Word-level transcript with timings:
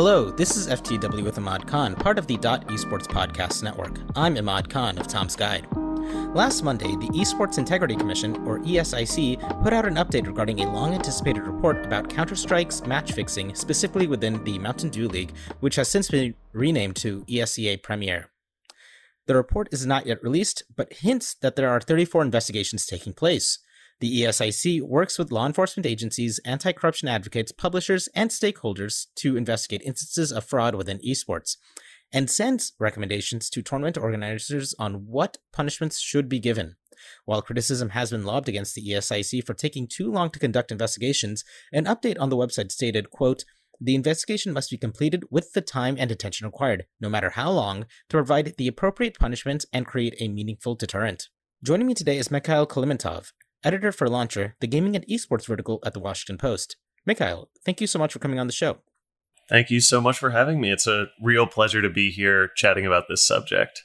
Hello, 0.00 0.30
this 0.30 0.56
is 0.56 0.68
FTW 0.68 1.24
with 1.24 1.38
Ahmad 1.38 1.66
Khan, 1.66 1.96
part 1.96 2.20
of 2.20 2.28
the 2.28 2.36
Dot 2.36 2.68
Esports 2.68 3.08
Podcast 3.08 3.64
Network. 3.64 3.98
I'm 4.14 4.36
Ahmad 4.36 4.70
Khan 4.70 4.96
of 4.96 5.08
Tom's 5.08 5.34
Guide. 5.34 5.66
Last 6.36 6.62
Monday, 6.62 6.86
the 6.86 7.08
Esports 7.08 7.58
Integrity 7.58 7.96
Commission, 7.96 8.36
or 8.46 8.60
ESIC, 8.60 9.40
put 9.60 9.72
out 9.72 9.86
an 9.86 9.96
update 9.96 10.28
regarding 10.28 10.60
a 10.60 10.72
long 10.72 10.94
anticipated 10.94 11.42
report 11.42 11.84
about 11.84 12.08
Counter 12.08 12.36
Strike's 12.36 12.86
match 12.86 13.10
fixing, 13.10 13.52
specifically 13.56 14.06
within 14.06 14.44
the 14.44 14.56
Mountain 14.60 14.90
Dew 14.90 15.08
League, 15.08 15.32
which 15.58 15.74
has 15.74 15.88
since 15.88 16.08
been 16.08 16.36
renamed 16.52 16.94
to 16.94 17.24
ESEA 17.24 17.82
Premier. 17.82 18.30
The 19.26 19.34
report 19.34 19.68
is 19.72 19.84
not 19.84 20.06
yet 20.06 20.22
released, 20.22 20.62
but 20.76 20.92
hints 20.92 21.34
that 21.40 21.56
there 21.56 21.70
are 21.70 21.80
34 21.80 22.22
investigations 22.22 22.86
taking 22.86 23.14
place. 23.14 23.58
The 24.00 24.22
ESIC 24.22 24.82
works 24.82 25.18
with 25.18 25.32
law 25.32 25.46
enforcement 25.46 25.86
agencies, 25.86 26.38
anti 26.44 26.72
corruption 26.72 27.08
advocates, 27.08 27.50
publishers, 27.50 28.08
and 28.14 28.30
stakeholders 28.30 29.06
to 29.16 29.36
investigate 29.36 29.82
instances 29.82 30.30
of 30.30 30.44
fraud 30.44 30.74
within 30.76 31.00
esports 31.00 31.56
and 32.12 32.30
sends 32.30 32.72
recommendations 32.78 33.50
to 33.50 33.62
tournament 33.62 33.98
organizers 33.98 34.74
on 34.78 35.06
what 35.06 35.38
punishments 35.52 35.98
should 35.98 36.28
be 36.28 36.38
given. 36.38 36.76
While 37.24 37.42
criticism 37.42 37.90
has 37.90 38.10
been 38.10 38.24
lobbed 38.24 38.48
against 38.48 38.74
the 38.74 38.88
ESIC 38.88 39.44
for 39.44 39.54
taking 39.54 39.86
too 39.86 40.10
long 40.10 40.30
to 40.30 40.38
conduct 40.38 40.72
investigations, 40.72 41.44
an 41.72 41.84
update 41.84 42.18
on 42.18 42.30
the 42.30 42.36
website 42.36 42.72
stated, 42.72 43.10
quote, 43.10 43.44
the 43.80 43.94
investigation 43.94 44.52
must 44.52 44.70
be 44.70 44.78
completed 44.78 45.24
with 45.30 45.52
the 45.52 45.60
time 45.60 45.96
and 45.98 46.10
attention 46.10 46.46
required, 46.46 46.86
no 47.00 47.08
matter 47.08 47.30
how 47.30 47.50
long, 47.50 47.82
to 48.08 48.16
provide 48.16 48.54
the 48.56 48.66
appropriate 48.66 49.18
punishment 49.18 49.64
and 49.72 49.86
create 49.86 50.16
a 50.18 50.28
meaningful 50.28 50.74
deterrent. 50.74 51.28
Joining 51.62 51.86
me 51.86 51.94
today 51.94 52.18
is 52.18 52.30
Mikhail 52.30 52.66
Klimentov, 52.66 53.30
editor 53.64 53.92
for 53.92 54.08
Launcher, 54.08 54.54
the 54.60 54.66
gaming 54.66 54.96
and 54.96 55.06
esports 55.06 55.46
vertical 55.46 55.80
at 55.84 55.94
the 55.94 56.00
Washington 56.00 56.38
Post. 56.38 56.76
Mikhail, 57.06 57.48
thank 57.64 57.80
you 57.80 57.86
so 57.86 57.98
much 57.98 58.12
for 58.12 58.18
coming 58.18 58.38
on 58.38 58.46
the 58.46 58.52
show. 58.52 58.78
Thank 59.48 59.70
you 59.70 59.80
so 59.80 60.00
much 60.00 60.18
for 60.18 60.30
having 60.30 60.60
me. 60.60 60.70
It's 60.70 60.86
a 60.86 61.06
real 61.22 61.46
pleasure 61.46 61.80
to 61.80 61.88
be 61.88 62.10
here 62.10 62.50
chatting 62.54 62.84
about 62.84 63.04
this 63.08 63.26
subject. 63.26 63.82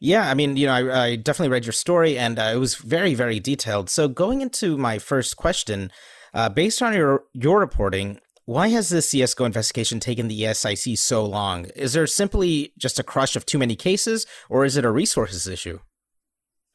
Yeah, 0.00 0.28
I 0.28 0.34
mean, 0.34 0.56
you 0.56 0.66
know, 0.66 0.72
I, 0.72 1.04
I 1.04 1.16
definitely 1.16 1.52
read 1.52 1.64
your 1.64 1.72
story 1.72 2.18
and 2.18 2.38
uh, 2.38 2.50
it 2.54 2.58
was 2.58 2.76
very, 2.76 3.14
very 3.14 3.40
detailed. 3.40 3.90
So, 3.90 4.08
going 4.08 4.40
into 4.40 4.76
my 4.76 4.98
first 4.98 5.36
question, 5.36 5.90
uh, 6.34 6.48
based 6.48 6.82
on 6.82 6.92
your 6.92 7.24
your 7.32 7.58
reporting, 7.58 8.20
why 8.44 8.68
has 8.68 8.88
the 8.88 9.02
CS:GO 9.02 9.44
investigation 9.44 9.98
taken 10.00 10.28
the 10.28 10.42
ESIC 10.42 10.96
so 10.98 11.24
long? 11.24 11.66
Is 11.76 11.94
there 11.94 12.06
simply 12.06 12.72
just 12.78 12.98
a 12.98 13.02
crush 13.02 13.34
of 13.34 13.44
too 13.44 13.58
many 13.58 13.76
cases, 13.76 14.26
or 14.48 14.64
is 14.64 14.76
it 14.76 14.84
a 14.84 14.90
resources 14.90 15.46
issue? 15.46 15.80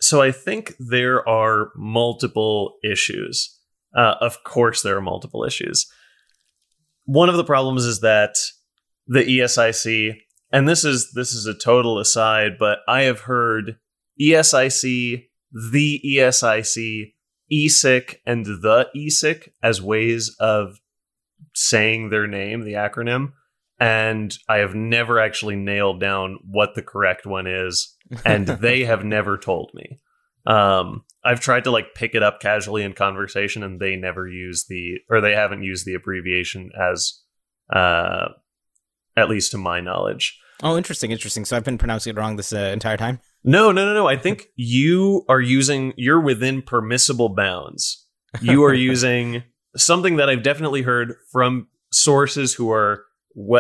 So, 0.04 0.22
I 0.22 0.32
think 0.32 0.76
there 0.80 1.28
are 1.28 1.72
multiple 1.76 2.76
issues. 2.84 3.58
Uh, 3.96 4.16
of 4.20 4.44
course, 4.44 4.82
there 4.82 4.98
are 4.98 5.02
multiple 5.02 5.44
issues 5.44 5.88
one 7.06 7.30
of 7.30 7.38
the 7.38 7.44
problems 7.44 7.86
is 7.86 8.00
that 8.02 8.36
the 9.08 9.24
ESIC, 9.24 10.18
and 10.52 10.68
this 10.68 10.86
is 10.86 11.12
this 11.14 11.34
is 11.34 11.46
a 11.46 11.54
total 11.54 12.00
aside, 12.00 12.54
but 12.58 12.80
I 12.88 13.04
have 13.04 13.22
heard 13.22 13.78
ESIC, 14.22 15.26
the 15.52 16.02
ESIC, 16.06 17.14
ESIC, 17.52 18.16
and 18.26 18.46
the 18.46 18.90
ESIC 18.96 19.50
as 19.62 19.81
ways 19.81 20.36
of 20.40 20.80
saying 21.54 22.09
their 22.09 22.28
name, 22.28 22.62
the 22.62 22.74
acronym, 22.74 23.34
and 23.80 24.36
I 24.48 24.58
have 24.58 24.74
never 24.74 25.20
actually 25.20 25.56
nailed 25.56 26.00
down 26.00 26.40
what 26.50 26.76
the 26.76 26.81
correct 26.81 27.26
one 27.26 27.48
is, 27.48 27.93
and 28.25 28.47
they 28.47 28.86
have 28.86 29.03
never 29.03 29.38
told 29.38 29.72
me. 29.73 30.00
Um, 30.45 31.03
I've 31.23 31.39
tried 31.39 31.64
to 31.66 31.72
like 31.72 31.95
pick 31.95 32.16
it 32.16 32.23
up 32.23 32.39
casually 32.39 32.83
in 32.83 32.94
conversation, 32.94 33.64
and 33.64 33.80
they 33.80 33.95
never 33.95 34.28
use 34.28 34.66
the 34.66 34.97
or 35.09 35.22
they 35.22 35.33
haven't 35.33 35.64
used 35.64 35.86
the 35.86 35.94
abbreviation 35.94 36.72
as, 36.80 37.22
uh, 37.73 38.30
at 39.16 39.30
least 39.30 39.52
to 39.52 39.58
my 39.58 39.80
knowledge. 39.80 40.40
Oh, 40.62 40.78
interesting, 40.78 41.12
interesting. 41.12 41.46
So 41.46 41.57
I've 41.57 41.63
been 41.63 41.78
pronouncing 41.78 42.12
it 42.12 42.19
wrong 42.19 42.35
this 42.35 42.53
uh, 42.53 42.72
entire 42.73 42.97
time. 42.97 43.19
No, 43.44 43.72
no, 43.72 43.85
no, 43.85 43.94
no. 43.94 44.07
I 44.07 44.16
think 44.16 44.47
you 44.56 45.25
are 45.28 45.41
using 45.41 45.94
you're 45.97 46.22
within 46.22 46.62
permissible 46.62 47.29
bounds. 47.29 48.07
You 48.41 48.63
are 48.63 48.73
using 48.91 49.44
something 49.75 50.18
that 50.18 50.29
I've 50.29 50.44
definitely 50.44 50.81
heard 50.81 51.16
from 51.31 51.68
sources 51.91 52.53
who 52.53 52.72
are 52.72 53.06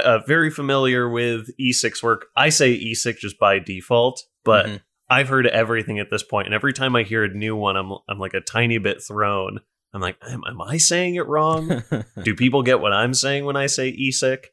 uh, 0.03 0.19
very 0.27 0.49
familiar 0.49 1.09
with 1.09 1.49
E6 1.59 2.03
work. 2.03 2.27
I 2.35 2.49
say 2.49 2.77
E6 2.77 3.17
just 3.17 3.39
by 3.39 3.59
default, 3.59 4.23
but. 4.43 4.65
Mm-hmm 4.65 4.75
I've 5.09 5.29
heard 5.29 5.45
everything 5.45 5.99
at 5.99 6.09
this 6.09 6.23
point, 6.23 6.47
and 6.47 6.55
every 6.55 6.73
time 6.73 6.95
I 6.95 7.03
hear 7.03 7.23
a 7.23 7.27
new 7.27 7.55
one, 7.55 7.75
I'm 7.75 7.91
I'm 8.07 8.17
like 8.17 8.33
a 8.33 8.41
tiny 8.41 8.79
bit 8.79 9.03
thrown. 9.03 9.59
I'm 9.93 10.01
like, 10.01 10.17
am, 10.27 10.41
am 10.47 10.61
I 10.61 10.77
saying 10.77 11.15
it 11.15 11.27
wrong? 11.27 11.83
Do 12.23 12.35
people 12.35 12.63
get 12.63 12.79
what 12.79 12.93
I'm 12.93 13.13
saying 13.13 13.45
when 13.45 13.55
I 13.55 13.67
say 13.67 13.95
ESIC? 13.95 14.45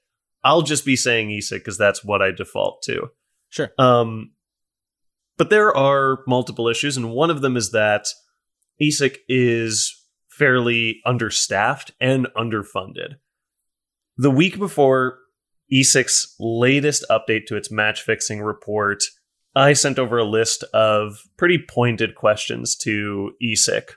I'll 0.44 0.62
just 0.62 0.84
be 0.84 0.96
saying 0.96 1.30
ESIC 1.30 1.58
because 1.58 1.78
that's 1.78 2.04
what 2.04 2.20
I 2.20 2.30
default 2.30 2.82
to. 2.82 3.08
Sure. 3.48 3.70
Um, 3.78 4.32
but 5.38 5.48
there 5.48 5.74
are 5.74 6.18
multiple 6.26 6.68
issues, 6.68 6.96
and 6.96 7.10
one 7.10 7.30
of 7.30 7.40
them 7.40 7.56
is 7.56 7.70
that 7.70 8.08
ESIC 8.82 9.16
is 9.28 9.96
fairly 10.28 11.00
understaffed 11.06 11.92
and 12.00 12.26
underfunded. 12.36 13.14
The 14.18 14.30
week 14.30 14.58
before 14.58 15.18
ESIC's 15.72 16.34
latest 16.38 17.04
update 17.08 17.46
to 17.46 17.56
its 17.56 17.70
match 17.70 18.02
fixing 18.02 18.42
report, 18.42 19.02
I 19.54 19.72
sent 19.72 19.98
over 19.98 20.18
a 20.18 20.24
list 20.24 20.64
of 20.72 21.18
pretty 21.36 21.58
pointed 21.58 22.14
questions 22.14 22.76
to 22.76 23.32
ESIC. 23.42 23.90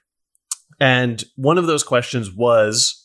And 0.79 1.23
one 1.35 1.57
of 1.57 1.67
those 1.67 1.83
questions 1.83 2.31
was 2.31 3.03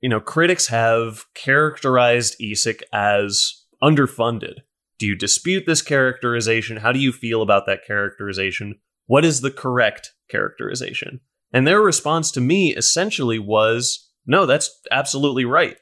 you 0.00 0.08
know, 0.08 0.20
critics 0.20 0.68
have 0.68 1.24
characterized 1.34 2.36
ESIC 2.40 2.82
as 2.92 3.64
underfunded. 3.82 4.58
Do 4.98 5.06
you 5.06 5.16
dispute 5.16 5.64
this 5.66 5.82
characterization? 5.82 6.78
How 6.78 6.92
do 6.92 6.98
you 6.98 7.12
feel 7.12 7.42
about 7.42 7.66
that 7.66 7.80
characterization? 7.86 8.76
What 9.06 9.24
is 9.24 9.40
the 9.40 9.50
correct 9.50 10.12
characterization? 10.30 11.20
And 11.52 11.66
their 11.66 11.80
response 11.80 12.30
to 12.32 12.40
me 12.40 12.74
essentially 12.74 13.38
was 13.38 14.10
no, 14.26 14.46
that's 14.46 14.70
absolutely 14.90 15.44
right. 15.44 15.76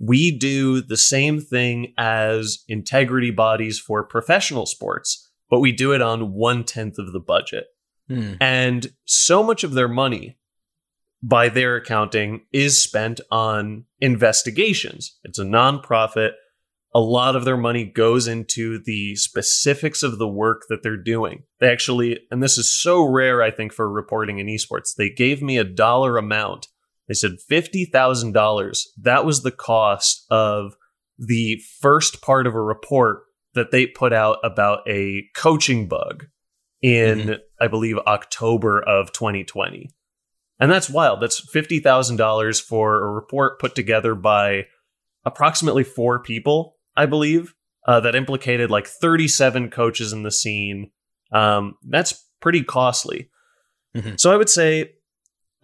We 0.00 0.36
do 0.36 0.80
the 0.80 0.96
same 0.96 1.40
thing 1.40 1.92
as 1.98 2.64
integrity 2.68 3.30
bodies 3.30 3.78
for 3.78 4.04
professional 4.04 4.66
sports 4.66 5.28
but 5.50 5.60
we 5.60 5.72
do 5.72 5.92
it 5.92 6.02
on 6.02 6.34
one 6.34 6.64
tenth 6.64 6.98
of 6.98 7.12
the 7.12 7.20
budget. 7.20 7.66
Hmm. 8.08 8.34
And 8.40 8.92
so 9.04 9.42
much 9.42 9.64
of 9.64 9.72
their 9.72 9.88
money, 9.88 10.38
by 11.22 11.48
their 11.48 11.76
accounting, 11.76 12.42
is 12.52 12.82
spent 12.82 13.20
on 13.30 13.84
investigations. 14.00 15.18
It's 15.24 15.38
a 15.38 15.44
nonprofit. 15.44 16.32
A 16.94 17.00
lot 17.00 17.36
of 17.36 17.44
their 17.44 17.56
money 17.56 17.84
goes 17.84 18.26
into 18.26 18.82
the 18.82 19.14
specifics 19.16 20.02
of 20.02 20.18
the 20.18 20.28
work 20.28 20.62
that 20.68 20.82
they're 20.82 20.96
doing. 20.96 21.44
They 21.60 21.70
actually, 21.70 22.20
and 22.30 22.42
this 22.42 22.56
is 22.56 22.74
so 22.74 23.04
rare, 23.04 23.42
I 23.42 23.50
think, 23.50 23.72
for 23.72 23.90
reporting 23.90 24.38
in 24.38 24.46
esports, 24.46 24.94
they 24.96 25.10
gave 25.10 25.42
me 25.42 25.58
a 25.58 25.64
dollar 25.64 26.16
amount. 26.16 26.68
They 27.08 27.14
said 27.14 27.38
$50,000. 27.50 28.78
That 29.00 29.24
was 29.24 29.42
the 29.42 29.50
cost 29.50 30.26
of 30.30 30.76
the 31.18 31.60
first 31.80 32.22
part 32.22 32.46
of 32.46 32.54
a 32.54 32.60
report 32.60 33.22
that 33.54 33.70
they 33.70 33.86
put 33.86 34.12
out 34.12 34.38
about 34.44 34.80
a 34.86 35.24
coaching 35.34 35.88
bug 35.88 36.26
in, 36.82 37.18
mm-hmm. 37.18 37.32
I 37.60 37.66
believe, 37.68 37.98
October 37.98 38.80
of 38.80 39.12
2020. 39.12 39.90
And 40.60 40.70
that's 40.70 40.90
wild. 40.90 41.20
That's 41.20 41.40
$50,000 41.40 42.62
for 42.62 43.02
a 43.02 43.10
report 43.10 43.60
put 43.60 43.74
together 43.74 44.14
by 44.14 44.66
approximately 45.24 45.84
four 45.84 46.20
people, 46.22 46.76
I 46.96 47.06
believe, 47.06 47.54
uh, 47.86 48.00
that 48.00 48.14
implicated 48.14 48.70
like 48.70 48.86
37 48.86 49.70
coaches 49.70 50.12
in 50.12 50.24
the 50.24 50.30
scene. 50.30 50.90
Um, 51.32 51.74
that's 51.88 52.24
pretty 52.40 52.62
costly. 52.62 53.30
Mm-hmm. 53.96 54.14
So 54.18 54.32
I 54.32 54.36
would 54.36 54.50
say 54.50 54.92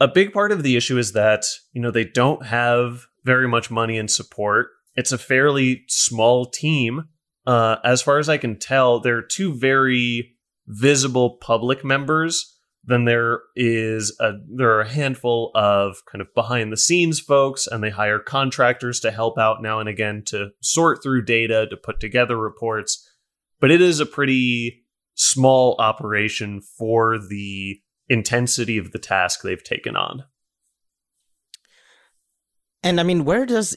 a 0.01 0.09
big 0.09 0.33
part 0.33 0.53
of 0.53 0.63
the 0.63 0.77
issue 0.77 0.99
is 0.99 1.13
that, 1.13 1.45
you 1.73 1.81
know, 1.81 1.91
they 1.91 2.05
don't 2.05 2.47
have 2.47 3.07
very 3.25 3.49
much 3.49 3.71
money 3.71 3.99
and 3.99 4.11
support. 4.11 4.69
It's 4.97 5.13
a 5.13 5.19
fairly 5.19 5.85
small 5.89 6.47
team 6.47 7.09
uh, 7.47 7.77
as 7.85 8.03
far 8.03 8.19
as 8.19 8.29
I 8.29 8.39
can 8.39 8.59
tell, 8.59 9.01
there 9.01 9.19
are 9.19 9.23
two 9.23 9.55
very 9.55 10.37
visible 10.67 11.37
public 11.41 11.85
members. 11.85 12.51
Then 12.87 13.05
there 13.05 13.41
is 13.57 14.15
a 14.21 14.33
there 14.55 14.71
are 14.71 14.83
a 14.83 14.89
handful 14.89 15.51
of 15.55 16.03
kind 16.11 16.21
of 16.21 16.33
behind 16.35 16.71
the 16.73 16.77
scenes 16.77 17.21
folks, 17.21 17.67
and 17.67 17.83
they 17.83 17.91
hire 17.91 18.19
contractors 18.19 19.01
to 19.01 19.11
help 19.11 19.39
out 19.39 19.63
now 19.63 19.81
and 19.81 19.89
again 19.89 20.23
to 20.27 20.51
sort 20.61 21.03
through 21.03 21.25
data 21.25 21.67
to 21.69 21.77
put 21.77 22.01
together 22.01 22.37
reports. 22.37 23.09
But 23.59 23.71
it 23.71 23.81
is 23.81 24.01
a 24.01 24.07
pretty 24.07 24.85
small 25.15 25.77
operation 25.79 26.61
for 26.61 27.19
the 27.19 27.81
intensity 28.09 28.79
of 28.79 28.93
the 28.93 28.99
task 28.99 29.41
they've 29.43 29.63
taken 29.63 29.97
on. 29.97 30.25
And 32.83 33.01
I 33.01 33.03
mean, 33.03 33.25
where 33.25 33.47
does 33.47 33.77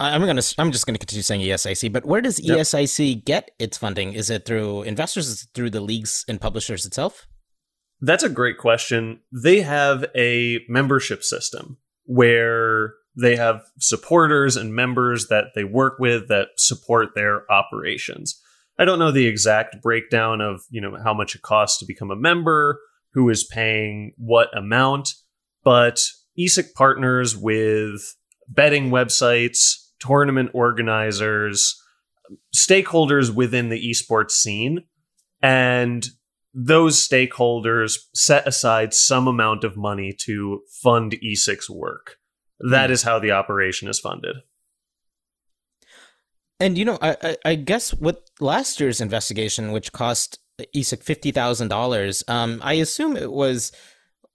I'm 0.00 0.24
gonna. 0.24 0.42
I'm 0.58 0.72
just 0.72 0.86
gonna 0.86 0.98
continue 0.98 1.22
saying 1.22 1.42
ESIC, 1.42 1.92
but 1.92 2.04
where 2.04 2.20
does 2.20 2.40
yep. 2.40 2.58
ESIC 2.58 3.24
get 3.24 3.52
its 3.58 3.78
funding? 3.78 4.14
Is 4.14 4.30
it 4.30 4.44
through 4.44 4.82
investors? 4.82 5.28
Is 5.28 5.42
it 5.44 5.48
through 5.54 5.70
the 5.70 5.80
leagues 5.80 6.24
and 6.28 6.40
publishers 6.40 6.84
itself? 6.84 7.26
That's 8.00 8.24
a 8.24 8.28
great 8.28 8.58
question. 8.58 9.20
They 9.30 9.60
have 9.60 10.06
a 10.16 10.60
membership 10.68 11.22
system 11.22 11.78
where 12.04 12.94
they 13.16 13.36
have 13.36 13.62
supporters 13.78 14.56
and 14.56 14.74
members 14.74 15.28
that 15.28 15.48
they 15.54 15.62
work 15.62 15.98
with 16.00 16.28
that 16.28 16.48
support 16.56 17.10
their 17.14 17.50
operations. 17.50 18.40
I 18.78 18.84
don't 18.84 18.98
know 18.98 19.12
the 19.12 19.26
exact 19.26 19.80
breakdown 19.82 20.40
of, 20.40 20.62
you 20.70 20.80
know, 20.80 20.96
how 21.04 21.14
much 21.14 21.36
it 21.36 21.42
costs 21.42 21.78
to 21.78 21.86
become 21.86 22.10
a 22.10 22.16
member, 22.16 22.80
who 23.14 23.28
is 23.28 23.44
paying 23.44 24.12
what 24.16 24.56
amount, 24.56 25.14
but 25.64 26.02
ESIC 26.38 26.72
partners 26.74 27.36
with 27.36 28.16
betting 28.48 28.90
websites, 28.90 29.90
tournament 30.00 30.50
organizers, 30.54 31.80
stakeholders 32.56 33.34
within 33.34 33.68
the 33.68 33.90
esports 33.90 34.32
scene, 34.32 34.84
and 35.42 36.08
those 36.54 36.96
stakeholders 36.96 37.98
set 38.14 38.46
aside 38.46 38.92
some 38.92 39.26
amount 39.26 39.64
of 39.64 39.76
money 39.76 40.12
to 40.20 40.62
fund 40.82 41.16
ESIC's 41.24 41.70
work. 41.70 42.16
That 42.60 42.88
Hmm. 42.88 42.92
is 42.92 43.02
how 43.02 43.18
the 43.18 43.32
operation 43.32 43.88
is 43.88 43.98
funded. 43.98 44.36
And 46.60 46.78
you 46.78 46.84
know, 46.84 46.98
I, 47.02 47.16
I, 47.22 47.36
I 47.44 47.54
guess 47.56 47.92
with 47.92 48.18
last 48.38 48.78
year's 48.80 49.00
investigation, 49.00 49.72
which 49.72 49.92
cost 49.92 50.38
ESIC 50.74 51.02
fifty 51.02 51.30
thousand 51.30 51.68
dollars, 51.68 52.22
um, 52.28 52.60
I 52.62 52.74
assume 52.74 53.16
it 53.16 53.32
was 53.32 53.72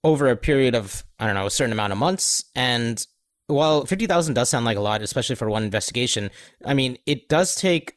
over 0.04 0.28
a 0.28 0.38
period 0.38 0.76
of 0.76 1.04
I 1.20 1.26
don't 1.26 1.36
know 1.36 1.46
a 1.46 1.52
certain 1.52 1.74
amount 1.74 1.94
of 1.94 2.00
months. 2.00 2.44
And 2.56 3.06
while 3.48 3.86
fifty 3.86 4.08
thousand 4.08 4.36
does 4.36 4.50
sound 4.50 4.66
like 4.66 4.78
a 4.78 4.82
lot, 4.82 5.02
especially 5.02 5.36
for 5.36 5.50
one 5.50 5.64
investigation, 5.64 6.30
I 6.66 6.74
mean, 6.74 6.98
it 7.06 7.30
does 7.30 7.56
take. 7.56 7.94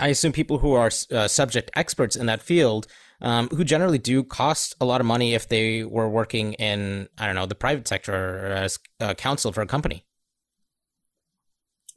I 0.00 0.08
assume 0.08 0.32
people 0.32 0.58
who 0.58 0.72
are 0.72 0.90
uh, 1.10 1.28
subject 1.28 1.70
experts 1.74 2.16
in 2.16 2.24
that 2.26 2.40
field, 2.40 2.86
um, 3.20 3.48
who 3.48 3.62
generally 3.62 3.98
do 3.98 4.24
cost 4.24 4.74
a 4.80 4.86
lot 4.86 5.02
of 5.02 5.06
money 5.06 5.34
if 5.34 5.48
they 5.48 5.84
were 5.84 6.08
working 6.08 6.54
in 6.54 7.08
I 7.18 7.26
don't 7.26 7.36
know 7.36 7.46
the 7.46 7.54
private 7.54 7.86
sector 7.86 8.14
or 8.14 8.52
as 8.52 8.78
uh, 9.00 9.14
counsel 9.14 9.52
for 9.52 9.60
a 9.60 9.66
company. 9.66 10.04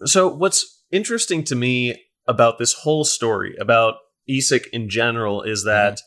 So, 0.04 0.28
what's 0.28 0.84
interesting 0.92 1.44
to 1.46 1.56
me 1.56 1.96
about 2.28 2.58
this 2.58 2.74
whole 2.74 3.04
story, 3.06 3.56
about 3.60 3.96
ESIC 4.30 4.68
in 4.74 4.90
general, 4.90 5.42
is 5.42 5.64
that 5.64 6.02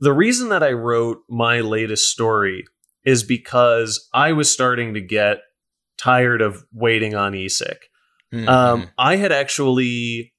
the 0.00 0.12
reason 0.12 0.48
that 0.50 0.62
I 0.62 0.72
wrote 0.72 1.18
my 1.28 1.60
latest 1.60 2.10
story 2.10 2.64
is 3.04 3.22
because 3.22 4.08
I 4.12 4.32
was 4.32 4.52
starting 4.52 4.94
to 4.94 5.00
get 5.00 5.38
tired 5.98 6.40
of 6.40 6.64
waiting 6.72 7.14
on 7.14 7.32
ESIC. 7.32 7.76
Mhm. 8.32 8.48
Um, 8.48 8.90
I 8.98 9.16
had 9.16 9.32
actually 9.32 10.34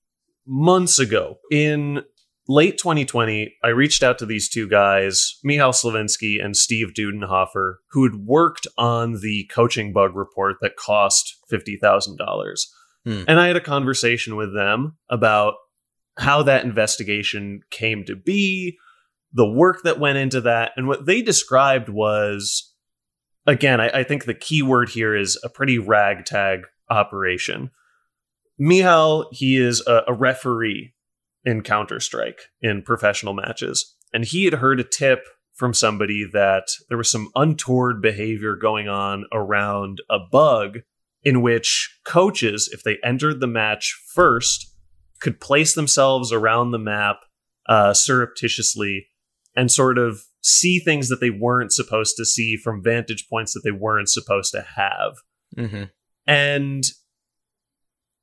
months 0.46 1.00
ago 1.00 1.40
in 1.52 2.04
late 2.48 2.78
2020, 2.78 3.56
I 3.64 3.68
reached 3.70 4.02
out 4.02 4.18
to 4.20 4.26
these 4.26 4.50
two 4.50 4.68
guys, 4.68 5.40
Michal 5.44 5.72
Slowinski 5.72 6.44
and 6.44 6.58
Steve 6.58 6.94
Dudenhoeffer, 6.98 7.76
who 7.92 8.04
had 8.04 8.26
worked 8.26 8.68
on 8.78 9.22
the 9.22 9.48
coaching 9.54 9.94
bug 9.94 10.16
report 10.16 10.58
that 10.62 10.76
cost 10.76 11.38
$50,000. 11.52 12.68
Hmm. 13.06 13.24
And 13.28 13.40
I 13.40 13.48
had 13.48 13.56
a 13.56 13.62
conversation 13.62 14.36
with 14.36 14.54
them 14.54 14.98
about 15.10 15.54
how 16.20 16.44
that 16.44 16.64
investigation 16.64 17.62
came 17.72 18.04
to 18.06 18.16
be, 18.16 18.78
the 19.34 19.50
work 19.50 19.84
that 19.84 20.00
went 20.00 20.18
into 20.18 20.42
that. 20.42 20.72
And 20.76 20.88
what 20.88 21.06
they 21.06 21.22
described 21.22 21.90
was, 21.90 22.74
again, 23.48 23.80
I, 23.80 23.90
I 23.90 24.04
think 24.04 24.26
the 24.26 24.34
key 24.34 24.62
word 24.62 24.90
here 24.90 25.16
is 25.16 25.40
a 25.44 25.50
pretty 25.50 25.80
ragtag 25.80 26.62
operation. 26.90 27.72
Mihal, 28.60 29.28
he 29.32 29.58
is 29.58 29.82
a, 29.88 30.04
a 30.08 30.14
referee 30.14 30.94
in 31.46 31.62
Counter 31.62 32.00
Strike 32.00 32.42
in 32.62 32.82
professional 32.82 33.34
matches. 33.34 33.96
And 34.14 34.26
he 34.26 34.46
had 34.46 34.56
heard 34.56 34.80
a 34.80 34.84
tip 34.84 35.24
from 35.54 35.74
somebody 35.74 36.28
that 36.32 36.68
there 36.90 36.98
was 36.98 37.12
some 37.12 37.30
untoward 37.36 38.02
behavior 38.02 38.56
going 38.56 38.88
on 38.88 39.26
around 39.32 40.02
a 40.10 40.20
bug 40.20 40.80
in 41.24 41.42
which 41.42 42.00
coaches, 42.06 42.70
if 42.72 42.84
they 42.84 42.98
entered 43.04 43.40
the 43.40 43.48
match 43.48 44.02
first, 44.14 44.69
could 45.20 45.40
place 45.40 45.74
themselves 45.74 46.32
around 46.32 46.72
the 46.72 46.80
map 46.80 47.18
uh, 47.68 47.94
surreptitiously 47.94 49.08
and 49.56 49.72
sort 49.72 49.98
of 49.98 50.22
see 50.42 50.80
things 50.80 51.10
that 51.10 51.20
they 51.20 51.30
weren't 51.30 51.74
supposed 51.74 52.16
to 52.18 52.26
see 52.26 52.56
from 52.56 52.84
vantage 52.84 53.28
points 53.30 53.54
that 53.54 53.62
they 53.64 53.72
weren't 53.72 54.10
supposed 54.10 54.52
to 54.54 54.62
have. 54.62 55.14
Mhm. 55.58 55.90
And 56.26 56.84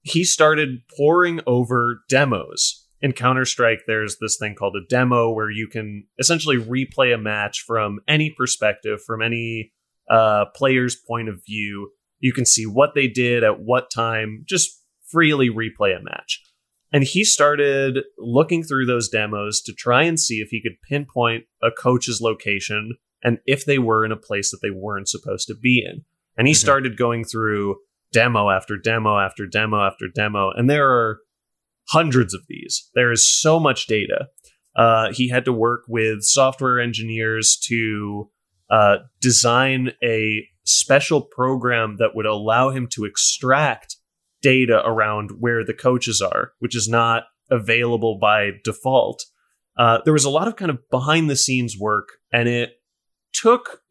he 0.02 0.24
started 0.24 0.82
pouring 0.96 1.40
over 1.46 2.02
demos. 2.08 2.84
In 3.02 3.12
Counter 3.12 3.44
Strike, 3.44 3.80
there's 3.86 4.18
this 4.20 4.38
thing 4.38 4.54
called 4.54 4.76
a 4.76 4.86
demo 4.88 5.30
where 5.30 5.50
you 5.50 5.68
can 5.68 6.06
essentially 6.18 6.56
replay 6.56 7.12
a 7.14 7.18
match 7.18 7.62
from 7.66 8.00
any 8.08 8.30
perspective, 8.30 9.00
from 9.04 9.20
any 9.20 9.72
uh, 10.08 10.46
player's 10.54 10.94
point 10.94 11.28
of 11.28 11.44
view. 11.44 11.90
You 12.20 12.32
can 12.32 12.46
see 12.46 12.64
what 12.64 12.94
they 12.94 13.08
did 13.08 13.44
at 13.44 13.60
what 13.60 13.90
time, 13.90 14.44
just 14.46 14.82
freely 15.10 15.50
replay 15.50 15.96
a 15.96 16.02
match. 16.02 16.42
And 16.96 17.04
he 17.04 17.24
started 17.24 18.04
looking 18.16 18.62
through 18.62 18.86
those 18.86 19.10
demos 19.10 19.60
to 19.66 19.74
try 19.74 20.04
and 20.04 20.18
see 20.18 20.36
if 20.36 20.48
he 20.48 20.62
could 20.62 20.80
pinpoint 20.80 21.44
a 21.62 21.70
coach's 21.70 22.22
location 22.22 22.94
and 23.22 23.36
if 23.44 23.66
they 23.66 23.78
were 23.78 24.02
in 24.06 24.12
a 24.12 24.16
place 24.16 24.50
that 24.50 24.60
they 24.62 24.70
weren't 24.70 25.06
supposed 25.06 25.46
to 25.48 25.54
be 25.54 25.84
in. 25.86 26.06
And 26.38 26.48
he 26.48 26.54
Mhm. 26.54 26.56
started 26.56 26.96
going 26.96 27.24
through 27.26 27.76
demo 28.12 28.48
after 28.48 28.78
demo 28.78 29.18
after 29.18 29.46
demo 29.46 29.84
after 29.84 30.08
demo. 30.08 30.50
And 30.52 30.70
there 30.70 30.90
are 30.90 31.20
hundreds 31.90 32.32
of 32.32 32.46
these. 32.48 32.90
There 32.94 33.12
is 33.12 33.28
so 33.30 33.60
much 33.60 33.86
data. 33.86 34.28
Uh, 34.74 35.12
he 35.12 35.28
had 35.28 35.44
to 35.44 35.52
work 35.52 35.82
with 35.88 36.22
software 36.22 36.80
engineers 36.80 37.58
to 37.64 38.30
uh, 38.70 39.00
design 39.20 39.92
a 40.02 40.48
special 40.64 41.20
program 41.20 41.96
that 41.98 42.14
would 42.14 42.24
allow 42.24 42.70
him 42.70 42.88
to 42.92 43.04
extract 43.04 43.95
data 44.46 44.80
around 44.86 45.32
where 45.40 45.64
the 45.64 45.74
coaches 45.74 46.22
are, 46.22 46.52
which 46.60 46.76
is 46.76 46.88
not 46.88 47.24
available 47.50 48.16
by 48.20 48.50
default. 48.62 49.24
Uh, 49.76 49.98
there 50.04 50.12
was 50.12 50.24
a 50.24 50.30
lot 50.30 50.46
of 50.46 50.54
kind 50.54 50.70
of 50.70 50.78
behind 50.88 51.28
the 51.28 51.34
scenes 51.34 51.74
work, 51.76 52.10
and 52.32 52.48
it 52.48 52.74
took 53.32 53.82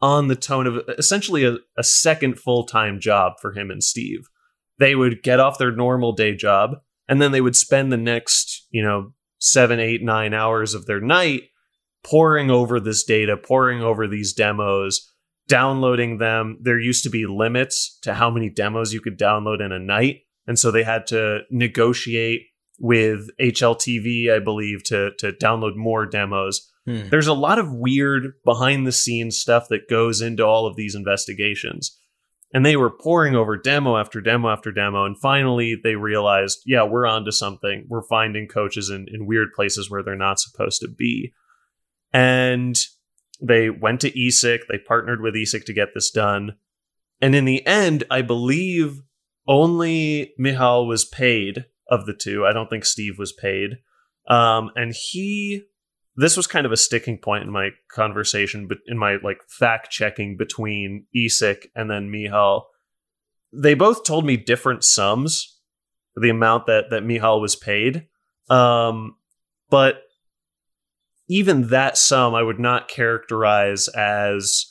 on 0.00 0.26
the 0.26 0.34
tone 0.34 0.66
of 0.66 0.80
essentially 0.98 1.44
a, 1.44 1.58
a 1.78 1.84
second 1.84 2.40
full 2.40 2.66
time 2.66 2.98
job 2.98 3.34
for 3.40 3.52
him 3.52 3.70
and 3.70 3.84
Steve. 3.84 4.26
They 4.80 4.96
would 4.96 5.22
get 5.22 5.38
off 5.38 5.58
their 5.58 5.70
normal 5.70 6.12
day 6.12 6.34
job, 6.34 6.78
and 7.08 7.22
then 7.22 7.30
they 7.30 7.40
would 7.40 7.54
spend 7.54 7.92
the 7.92 7.96
next, 7.96 8.66
you 8.70 8.82
know, 8.82 9.12
seven, 9.38 9.78
eight, 9.78 10.02
nine 10.02 10.34
hours 10.34 10.74
of 10.74 10.86
their 10.86 11.00
night 11.00 11.42
poring 12.02 12.50
over 12.50 12.80
this 12.80 13.04
data, 13.04 13.36
poring 13.36 13.80
over 13.80 14.08
these 14.08 14.32
demos, 14.32 15.11
downloading 15.52 16.16
them. 16.16 16.56
There 16.62 16.80
used 16.80 17.04
to 17.04 17.10
be 17.10 17.26
limits 17.26 17.98
to 18.02 18.14
how 18.14 18.30
many 18.30 18.48
demos 18.48 18.94
you 18.94 19.02
could 19.02 19.18
download 19.18 19.62
in 19.62 19.70
a 19.70 19.78
night. 19.78 20.20
And 20.46 20.58
so 20.58 20.70
they 20.70 20.82
had 20.82 21.06
to 21.08 21.40
negotiate 21.50 22.46
with 22.78 23.28
HLTV, 23.38 24.32
I 24.32 24.38
believe, 24.38 24.82
to, 24.84 25.10
to 25.18 25.32
download 25.32 25.76
more 25.76 26.06
demos. 26.06 26.72
Hmm. 26.86 27.10
There's 27.10 27.26
a 27.26 27.34
lot 27.34 27.58
of 27.58 27.70
weird 27.70 28.32
behind 28.46 28.86
the 28.86 28.92
scenes 28.92 29.38
stuff 29.38 29.68
that 29.68 29.90
goes 29.90 30.22
into 30.22 30.42
all 30.42 30.66
of 30.66 30.76
these 30.76 30.94
investigations. 30.94 31.98
And 32.54 32.64
they 32.64 32.76
were 32.76 32.90
pouring 32.90 33.34
over 33.34 33.58
demo 33.58 33.98
after 33.98 34.22
demo 34.22 34.48
after 34.48 34.72
demo. 34.72 35.04
And 35.04 35.20
finally, 35.20 35.76
they 35.82 35.96
realized, 35.96 36.62
yeah, 36.64 36.82
we're 36.82 37.06
onto 37.06 37.30
something. 37.30 37.84
We're 37.88 38.02
finding 38.08 38.48
coaches 38.48 38.88
in, 38.88 39.06
in 39.12 39.26
weird 39.26 39.48
places 39.54 39.90
where 39.90 40.02
they're 40.02 40.16
not 40.16 40.40
supposed 40.40 40.80
to 40.80 40.88
be. 40.88 41.34
And 42.10 42.78
they 43.42 43.68
went 43.68 44.00
to 44.02 44.10
ESIC. 44.10 44.60
They 44.68 44.78
partnered 44.78 45.20
with 45.20 45.34
ESIC 45.34 45.64
to 45.64 45.72
get 45.72 45.88
this 45.94 46.10
done. 46.10 46.56
And 47.20 47.34
in 47.34 47.44
the 47.44 47.66
end, 47.66 48.04
I 48.10 48.22
believe 48.22 49.02
only 49.46 50.32
Mihal 50.38 50.86
was 50.86 51.04
paid 51.04 51.66
of 51.88 52.06
the 52.06 52.14
two. 52.14 52.46
I 52.46 52.52
don't 52.52 52.70
think 52.70 52.84
Steve 52.84 53.18
was 53.18 53.32
paid. 53.32 53.78
Um, 54.28 54.70
and 54.76 54.94
he, 54.94 55.64
this 56.14 56.36
was 56.36 56.46
kind 56.46 56.64
of 56.64 56.72
a 56.72 56.76
sticking 56.76 57.18
point 57.18 57.42
in 57.42 57.50
my 57.50 57.70
conversation, 57.90 58.68
but 58.68 58.78
in 58.86 58.96
my 58.96 59.16
like 59.22 59.38
fact 59.48 59.90
checking 59.90 60.36
between 60.36 61.06
ESIC 61.14 61.66
and 61.74 61.90
then 61.90 62.10
Mihal. 62.10 62.66
They 63.52 63.74
both 63.74 64.04
told 64.04 64.24
me 64.24 64.36
different 64.36 64.84
sums 64.84 65.58
the 66.14 66.30
amount 66.30 66.66
that 66.66 66.90
that 66.90 67.04
Mihal 67.04 67.40
was 67.40 67.56
paid. 67.56 68.06
Um, 68.48 69.16
but 69.68 70.02
even 71.32 71.68
that 71.68 71.96
sum 71.96 72.34
I 72.34 72.42
would 72.42 72.58
not 72.58 72.88
characterize 72.88 73.88
as 73.88 74.66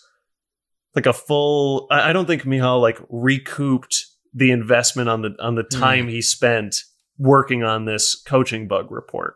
like 0.96 1.08
a 1.08 1.14
full 1.14 1.88
I 1.90 2.14
don't 2.14 2.28
think 2.28 2.44
Mihal 2.44 2.80
like 2.80 3.00
recouped 3.10 4.06
the 4.34 4.52
investment 4.52 5.10
on 5.10 5.24
the 5.24 5.36
on 5.40 5.56
the 5.56 5.64
time 5.64 6.08
he 6.08 6.22
spent 6.22 6.76
working 7.18 7.64
on 7.64 7.86
this 7.86 8.16
coaching 8.16 8.68
bug 8.68 8.92
report. 8.92 9.36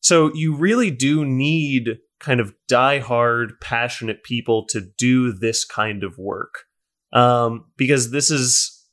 So 0.00 0.30
you 0.34 0.54
really 0.54 0.90
do 0.90 1.24
need 1.24 1.98
kind 2.20 2.40
of 2.40 2.52
die-hard, 2.68 3.60
passionate 3.60 4.22
people 4.22 4.66
to 4.70 4.80
do 4.96 5.32
this 5.32 5.64
kind 5.64 6.02
of 6.04 6.18
work. 6.18 6.64
Um, 7.12 7.66
because 7.76 8.10
this 8.10 8.30
is 8.30 8.86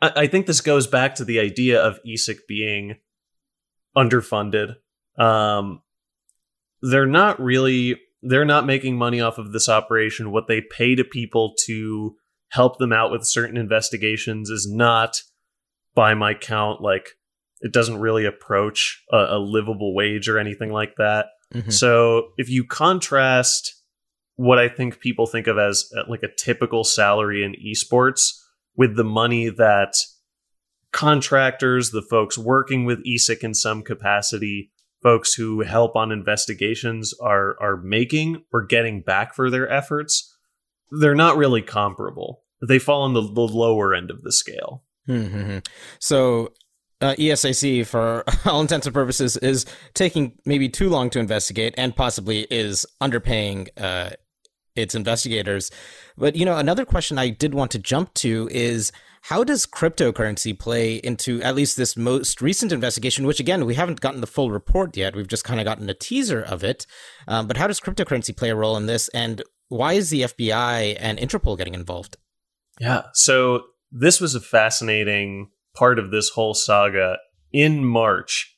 I, 0.00 0.12
I 0.16 0.26
think 0.26 0.46
this 0.46 0.62
goes 0.62 0.86
back 0.86 1.14
to 1.16 1.24
the 1.24 1.40
idea 1.40 1.80
of 1.80 2.00
ESIC 2.06 2.38
being 2.48 2.96
underfunded. 3.96 4.76
Um, 5.18 5.82
they're 6.82 7.06
not 7.06 7.40
really 7.40 7.96
they're 8.22 8.44
not 8.44 8.66
making 8.66 8.96
money 8.96 9.20
off 9.20 9.38
of 9.38 9.52
this 9.52 9.68
operation. 9.68 10.30
What 10.30 10.46
they 10.46 10.60
pay 10.60 10.94
to 10.94 11.04
people 11.04 11.54
to 11.66 12.16
help 12.50 12.78
them 12.78 12.92
out 12.92 13.10
with 13.10 13.24
certain 13.24 13.56
investigations 13.56 14.50
is 14.50 14.70
not, 14.70 15.22
by 15.94 16.14
my 16.14 16.34
count, 16.34 16.82
like 16.82 17.10
it 17.60 17.72
doesn't 17.72 18.00
really 18.00 18.26
approach 18.26 19.02
a, 19.10 19.16
a 19.16 19.38
livable 19.38 19.94
wage 19.94 20.28
or 20.28 20.38
anything 20.38 20.70
like 20.70 20.96
that. 20.98 21.26
Mm-hmm. 21.54 21.70
So 21.70 22.28
if 22.36 22.48
you 22.48 22.64
contrast 22.64 23.74
what 24.36 24.58
I 24.58 24.68
think 24.68 25.00
people 25.00 25.26
think 25.26 25.46
of 25.46 25.58
as 25.58 25.90
uh, 25.96 26.02
like 26.08 26.22
a 26.22 26.34
typical 26.34 26.84
salary 26.84 27.44
in 27.44 27.54
esports 27.54 28.32
with 28.76 28.96
the 28.96 29.04
money 29.04 29.48
that 29.48 29.94
contractors, 30.92 31.90
the 31.90 32.02
folks 32.02 32.38
working 32.38 32.84
with 32.84 33.04
ESIC 33.06 33.40
in 33.44 33.54
some 33.54 33.82
capacity, 33.82 34.72
folks 35.02 35.34
who 35.34 35.60
help 35.60 35.96
on 35.96 36.12
investigations 36.12 37.14
are 37.20 37.56
are 37.60 37.76
making 37.76 38.44
or 38.52 38.64
getting 38.64 39.02
back 39.02 39.34
for 39.34 39.50
their 39.50 39.70
efforts, 39.70 40.36
they're 40.90 41.14
not 41.14 41.36
really 41.36 41.62
comparable. 41.62 42.42
They 42.66 42.78
fall 42.78 43.02
on 43.02 43.14
the, 43.14 43.22
the 43.22 43.40
lower 43.40 43.94
end 43.94 44.10
of 44.10 44.22
the 44.22 44.32
scale. 44.32 44.84
Mm-hmm. 45.08 45.58
So 45.98 46.52
uh, 47.00 47.14
ESIC, 47.18 47.86
for 47.86 48.24
all 48.44 48.60
intents 48.60 48.86
and 48.86 48.94
purposes, 48.94 49.36
is 49.38 49.64
taking 49.94 50.38
maybe 50.44 50.68
too 50.68 50.88
long 50.88 51.10
to 51.10 51.18
investigate 51.18 51.74
and 51.78 51.96
possibly 51.96 52.46
is 52.50 52.84
underpaying 53.00 53.68
uh, 53.78 54.10
its 54.76 54.94
investigators. 54.94 55.70
But, 56.16 56.36
you 56.36 56.44
know, 56.44 56.56
another 56.56 56.84
question 56.84 57.18
I 57.18 57.30
did 57.30 57.54
want 57.54 57.70
to 57.72 57.78
jump 57.78 58.12
to 58.14 58.48
is 58.52 58.92
how 59.22 59.44
does 59.44 59.66
cryptocurrency 59.66 60.58
play 60.58 60.96
into 60.96 61.42
at 61.42 61.54
least 61.54 61.76
this 61.76 61.96
most 61.96 62.40
recent 62.40 62.72
investigation, 62.72 63.26
which 63.26 63.40
again, 63.40 63.66
we 63.66 63.74
haven't 63.74 64.00
gotten 64.00 64.20
the 64.20 64.26
full 64.26 64.50
report 64.50 64.96
yet. 64.96 65.14
We've 65.14 65.28
just 65.28 65.44
kind 65.44 65.60
of 65.60 65.64
gotten 65.64 65.88
a 65.90 65.94
teaser 65.94 66.42
of 66.42 66.64
it. 66.64 66.86
Um, 67.28 67.46
but 67.46 67.56
how 67.56 67.66
does 67.66 67.80
cryptocurrency 67.80 68.36
play 68.36 68.50
a 68.50 68.56
role 68.56 68.76
in 68.76 68.86
this? 68.86 69.08
And 69.08 69.42
why 69.68 69.92
is 69.92 70.10
the 70.10 70.22
FBI 70.22 70.96
and 70.98 71.18
Interpol 71.18 71.58
getting 71.58 71.74
involved? 71.74 72.16
Yeah. 72.80 73.02
So 73.12 73.64
this 73.92 74.20
was 74.20 74.34
a 74.34 74.40
fascinating 74.40 75.50
part 75.74 75.98
of 75.98 76.10
this 76.10 76.30
whole 76.30 76.54
saga. 76.54 77.18
In 77.52 77.84
March, 77.84 78.56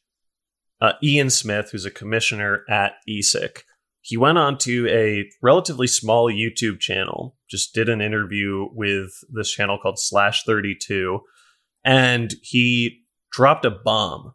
uh, 0.80 0.92
Ian 1.02 1.30
Smith, 1.30 1.70
who's 1.72 1.86
a 1.86 1.90
commissioner 1.90 2.62
at 2.68 2.92
ESIC, 3.08 3.62
he 4.02 4.16
went 4.16 4.36
on 4.36 4.58
to 4.58 4.88
a 4.88 5.24
relatively 5.40 5.86
small 5.86 6.30
YouTube 6.30 6.80
channel, 6.80 7.36
just 7.52 7.74
did 7.74 7.88
an 7.88 8.00
interview 8.00 8.66
with 8.72 9.12
this 9.30 9.52
channel 9.52 9.78
called 9.80 9.98
Slash 9.98 10.42
32, 10.44 11.20
and 11.84 12.34
he 12.42 13.02
dropped 13.30 13.64
a 13.64 13.70
bomb 13.70 14.32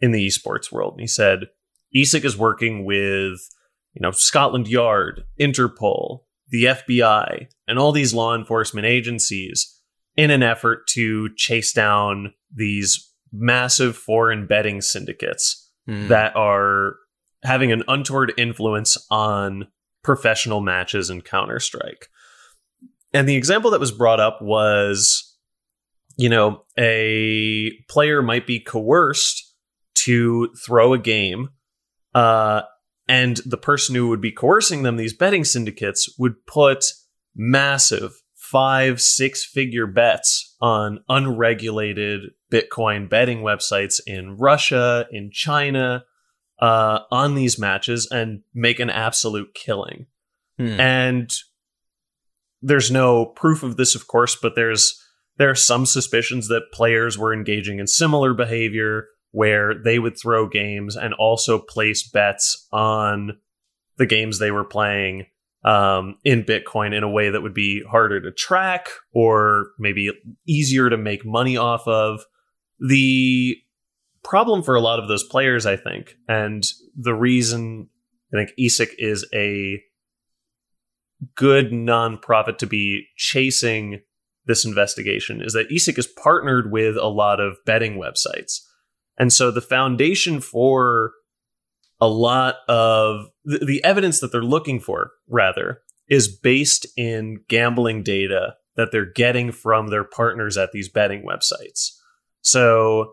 in 0.00 0.12
the 0.12 0.26
esports 0.26 0.70
world. 0.70 0.92
And 0.92 1.00
he 1.00 1.06
said, 1.06 1.46
ESIC 1.96 2.24
is 2.24 2.36
working 2.36 2.84
with, 2.84 3.40
you 3.94 4.00
know, 4.00 4.10
Scotland 4.10 4.68
Yard, 4.68 5.24
Interpol, 5.40 6.20
the 6.50 6.64
FBI, 6.64 7.46
and 7.66 7.78
all 7.78 7.92
these 7.92 8.14
law 8.14 8.34
enforcement 8.34 8.86
agencies 8.86 9.80
in 10.16 10.30
an 10.30 10.42
effort 10.42 10.86
to 10.88 11.30
chase 11.36 11.72
down 11.72 12.34
these 12.54 13.12
massive 13.32 13.96
foreign 13.96 14.46
betting 14.46 14.80
syndicates 14.80 15.70
mm. 15.88 16.08
that 16.08 16.36
are 16.36 16.96
having 17.44 17.72
an 17.72 17.82
untoward 17.88 18.32
influence 18.36 18.98
on 19.10 19.68
professional 20.02 20.60
matches 20.60 21.10
in 21.10 21.20
Counter 21.20 21.60
Strike. 21.60 22.08
And 23.12 23.28
the 23.28 23.36
example 23.36 23.70
that 23.70 23.80
was 23.80 23.92
brought 23.92 24.20
up 24.20 24.40
was, 24.42 25.36
you 26.16 26.28
know, 26.28 26.64
a 26.78 27.72
player 27.88 28.22
might 28.22 28.46
be 28.46 28.60
coerced 28.60 29.54
to 30.04 30.50
throw 30.64 30.92
a 30.92 30.98
game, 30.98 31.50
uh, 32.14 32.62
and 33.08 33.38
the 33.46 33.56
person 33.56 33.94
who 33.94 34.08
would 34.08 34.20
be 34.20 34.30
coercing 34.30 34.82
them, 34.82 34.96
these 34.96 35.14
betting 35.14 35.44
syndicates, 35.44 36.14
would 36.18 36.46
put 36.46 36.84
massive 37.34 38.12
five, 38.34 39.00
six 39.00 39.44
figure 39.44 39.86
bets 39.86 40.56
on 40.60 41.00
unregulated 41.08 42.30
Bitcoin 42.50 43.08
betting 43.08 43.40
websites 43.40 44.00
in 44.06 44.36
Russia, 44.36 45.06
in 45.10 45.30
China, 45.30 46.04
uh, 46.60 47.00
on 47.10 47.34
these 47.34 47.58
matches 47.58 48.08
and 48.10 48.42
make 48.54 48.80
an 48.80 48.90
absolute 48.90 49.54
killing. 49.54 50.06
Hmm. 50.58 50.80
And 50.80 51.34
there's 52.60 52.90
no 52.90 53.26
proof 53.26 53.62
of 53.62 53.76
this, 53.76 53.94
of 53.94 54.06
course, 54.06 54.36
but 54.40 54.54
there's 54.54 55.04
there 55.38 55.50
are 55.50 55.54
some 55.54 55.86
suspicions 55.86 56.48
that 56.48 56.72
players 56.72 57.16
were 57.16 57.32
engaging 57.32 57.78
in 57.78 57.86
similar 57.86 58.34
behavior 58.34 59.06
where 59.30 59.72
they 59.74 59.98
would 59.98 60.18
throw 60.18 60.48
games 60.48 60.96
and 60.96 61.14
also 61.14 61.58
place 61.58 62.08
bets 62.08 62.66
on 62.72 63.38
the 63.98 64.06
games 64.06 64.38
they 64.38 64.50
were 64.50 64.64
playing 64.64 65.26
um, 65.64 66.16
in 66.24 66.44
Bitcoin 66.44 66.94
in 66.94 67.02
a 67.02 67.10
way 67.10 67.30
that 67.30 67.42
would 67.42 67.54
be 67.54 67.82
harder 67.88 68.20
to 68.20 68.32
track 68.32 68.88
or 69.12 69.70
maybe 69.78 70.10
easier 70.46 70.88
to 70.88 70.96
make 70.96 71.24
money 71.24 71.56
off 71.56 71.86
of. 71.86 72.20
The 72.80 73.56
problem 74.24 74.62
for 74.62 74.74
a 74.74 74.80
lot 74.80 74.98
of 74.98 75.08
those 75.08 75.24
players, 75.24 75.66
I 75.66 75.76
think, 75.76 76.14
and 76.28 76.64
the 76.96 77.14
reason 77.14 77.88
I 78.32 78.38
think 78.38 78.50
ESIC 78.58 78.90
is 78.98 79.26
a 79.34 79.82
good 81.34 81.70
nonprofit 81.70 82.58
to 82.58 82.66
be 82.66 83.06
chasing 83.16 84.00
this 84.46 84.64
investigation 84.64 85.42
is 85.42 85.52
that 85.52 85.68
ESIC 85.70 85.98
is 85.98 86.06
partnered 86.06 86.72
with 86.72 86.96
a 86.96 87.08
lot 87.08 87.40
of 87.40 87.56
betting 87.66 87.98
websites. 87.98 88.60
And 89.18 89.32
so 89.32 89.50
the 89.50 89.60
foundation 89.60 90.40
for 90.40 91.12
a 92.00 92.08
lot 92.08 92.56
of 92.68 93.26
the, 93.44 93.58
the 93.58 93.84
evidence 93.84 94.20
that 94.20 94.32
they're 94.32 94.42
looking 94.42 94.80
for, 94.80 95.10
rather, 95.28 95.82
is 96.08 96.28
based 96.28 96.86
in 96.96 97.40
gambling 97.48 98.02
data 98.02 98.54
that 98.76 98.90
they're 98.92 99.12
getting 99.12 99.52
from 99.52 99.88
their 99.88 100.04
partners 100.04 100.56
at 100.56 100.72
these 100.72 100.88
betting 100.88 101.26
websites. 101.26 101.90
So 102.40 103.12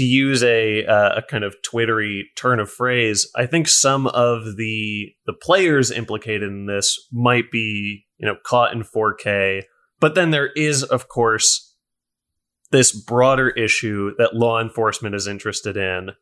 to 0.00 0.04
use 0.06 0.42
a 0.42 0.86
uh, 0.86 1.16
a 1.18 1.22
kind 1.22 1.44
of 1.44 1.54
twittery 1.62 2.30
turn 2.34 2.58
of 2.58 2.70
phrase, 2.70 3.30
I 3.36 3.44
think 3.44 3.68
some 3.68 4.06
of 4.06 4.56
the 4.56 5.12
the 5.26 5.34
players 5.34 5.90
implicated 5.90 6.48
in 6.48 6.64
this 6.64 6.98
might 7.12 7.50
be 7.50 8.06
you 8.16 8.26
know 8.26 8.36
caught 8.42 8.72
in 8.72 8.82
4K, 8.82 9.64
but 10.00 10.14
then 10.14 10.30
there 10.30 10.52
is 10.56 10.82
of 10.82 11.08
course 11.08 11.76
this 12.70 12.92
broader 12.92 13.50
issue 13.50 14.12
that 14.16 14.34
law 14.34 14.58
enforcement 14.58 15.14
is 15.14 15.26
interested 15.26 15.76
in 15.76 16.12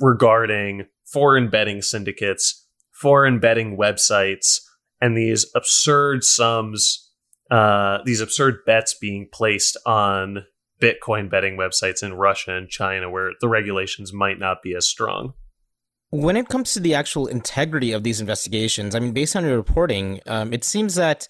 regarding 0.00 0.84
foreign 1.10 1.48
betting 1.48 1.80
syndicates, 1.80 2.66
foreign 2.92 3.40
betting 3.40 3.78
websites, 3.78 4.58
and 5.00 5.16
these 5.16 5.50
absurd 5.56 6.24
sums, 6.24 7.10
uh, 7.50 8.00
these 8.04 8.20
absurd 8.20 8.56
bets 8.66 8.94
being 9.00 9.30
placed 9.32 9.78
on 9.86 10.44
Bitcoin 10.80 11.30
betting 11.30 11.56
websites 11.56 12.02
in 12.02 12.14
Russia 12.14 12.56
and 12.56 12.68
China 12.68 13.10
where 13.10 13.32
the 13.40 13.48
regulations 13.48 14.12
might 14.12 14.38
not 14.38 14.62
be 14.62 14.74
as 14.74 14.86
strong. 14.86 15.34
When 16.10 16.36
it 16.36 16.48
comes 16.48 16.72
to 16.72 16.80
the 16.80 16.94
actual 16.94 17.26
integrity 17.26 17.92
of 17.92 18.02
these 18.02 18.20
investigations, 18.20 18.94
I 18.94 19.00
mean, 19.00 19.12
based 19.12 19.36
on 19.36 19.44
your 19.44 19.56
reporting, 19.56 20.20
um, 20.26 20.52
it 20.52 20.64
seems 20.64 20.94
that 20.94 21.28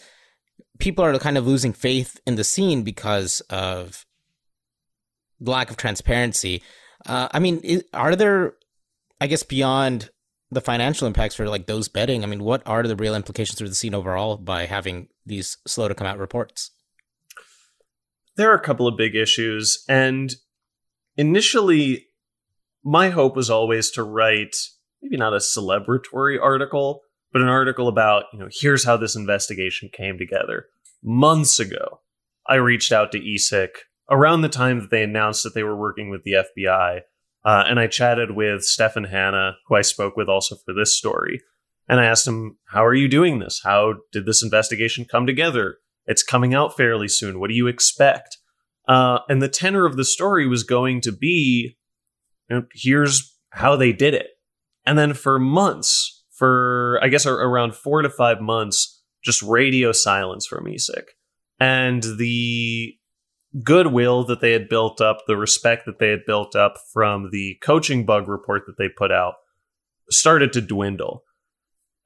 people 0.78 1.04
are 1.04 1.18
kind 1.18 1.36
of 1.36 1.46
losing 1.46 1.72
faith 1.72 2.20
in 2.26 2.36
the 2.36 2.44
scene 2.44 2.82
because 2.82 3.40
of 3.50 4.06
lack 5.40 5.70
of 5.70 5.76
transparency. 5.76 6.62
Uh, 7.06 7.28
I 7.32 7.38
mean, 7.38 7.82
are 7.92 8.14
there, 8.14 8.54
I 9.20 9.26
guess, 9.26 9.42
beyond 9.42 10.10
the 10.50 10.60
financial 10.60 11.06
impacts 11.06 11.34
for 11.34 11.48
like 11.48 11.66
those 11.66 11.88
betting? 11.88 12.22
I 12.22 12.26
mean, 12.26 12.42
what 12.42 12.62
are 12.66 12.82
the 12.84 12.96
real 12.96 13.14
implications 13.14 13.58
for 13.58 13.68
the 13.68 13.74
scene 13.74 13.94
overall 13.94 14.36
by 14.36 14.66
having 14.66 15.08
these 15.26 15.58
slow 15.66 15.88
to 15.88 15.94
come 15.94 16.06
out 16.06 16.18
reports? 16.18 16.70
There 18.38 18.50
are 18.50 18.56
a 18.56 18.62
couple 18.62 18.86
of 18.86 18.96
big 18.96 19.14
issues. 19.14 19.84
And 19.88 20.34
initially, 21.16 22.06
my 22.84 23.10
hope 23.10 23.36
was 23.36 23.50
always 23.50 23.90
to 23.90 24.02
write 24.04 24.56
maybe 25.02 25.16
not 25.16 25.34
a 25.34 25.38
celebratory 25.38 26.40
article, 26.40 27.02
but 27.32 27.42
an 27.42 27.48
article 27.48 27.88
about, 27.88 28.24
you 28.32 28.38
know, 28.38 28.48
here's 28.50 28.84
how 28.84 28.96
this 28.96 29.16
investigation 29.16 29.90
came 29.92 30.16
together. 30.16 30.66
Months 31.02 31.58
ago, 31.60 32.00
I 32.48 32.54
reached 32.54 32.92
out 32.92 33.12
to 33.12 33.20
ESIC 33.20 33.70
around 34.08 34.40
the 34.40 34.48
time 34.48 34.80
that 34.80 34.90
they 34.90 35.02
announced 35.02 35.42
that 35.42 35.54
they 35.54 35.64
were 35.64 35.76
working 35.76 36.08
with 36.08 36.22
the 36.22 36.32
FBI. 36.56 37.00
Uh, 37.44 37.64
and 37.66 37.78
I 37.78 37.88
chatted 37.88 38.30
with 38.36 38.62
Stefan 38.62 39.04
Hanna, 39.04 39.56
who 39.66 39.74
I 39.74 39.82
spoke 39.82 40.16
with 40.16 40.28
also 40.28 40.56
for 40.56 40.72
this 40.72 40.96
story. 40.96 41.42
And 41.88 42.00
I 42.00 42.04
asked 42.04 42.26
him, 42.26 42.56
How 42.66 42.84
are 42.84 42.94
you 42.94 43.08
doing 43.08 43.40
this? 43.40 43.62
How 43.64 43.94
did 44.12 44.26
this 44.26 44.42
investigation 44.42 45.06
come 45.10 45.26
together? 45.26 45.78
It's 46.08 46.24
coming 46.24 46.54
out 46.54 46.76
fairly 46.76 47.06
soon. 47.06 47.38
What 47.38 47.50
do 47.50 47.54
you 47.54 47.68
expect? 47.68 48.38
Uh, 48.88 49.20
and 49.28 49.40
the 49.40 49.48
tenor 49.48 49.84
of 49.86 49.96
the 49.96 50.04
story 50.04 50.48
was 50.48 50.64
going 50.64 51.02
to 51.02 51.12
be 51.12 51.76
you 52.48 52.56
know, 52.56 52.66
here's 52.72 53.36
how 53.50 53.76
they 53.76 53.92
did 53.92 54.14
it. 54.14 54.28
And 54.86 54.98
then 54.98 55.14
for 55.14 55.38
months, 55.38 56.24
for 56.30 56.98
I 57.02 57.08
guess 57.08 57.26
around 57.26 57.74
four 57.74 58.02
to 58.02 58.10
five 58.10 58.40
months, 58.40 59.02
just 59.22 59.42
radio 59.42 59.92
silence 59.92 60.46
from 60.46 60.64
ESIC. 60.64 61.04
And 61.60 62.02
the 62.02 62.94
goodwill 63.62 64.24
that 64.24 64.40
they 64.40 64.52
had 64.52 64.68
built 64.68 65.00
up, 65.00 65.18
the 65.26 65.36
respect 65.36 65.84
that 65.86 65.98
they 65.98 66.08
had 66.08 66.24
built 66.26 66.56
up 66.56 66.76
from 66.92 67.30
the 67.30 67.56
coaching 67.62 68.06
bug 68.06 68.28
report 68.28 68.62
that 68.66 68.78
they 68.78 68.88
put 68.88 69.12
out 69.12 69.34
started 70.10 70.52
to 70.54 70.60
dwindle. 70.60 71.24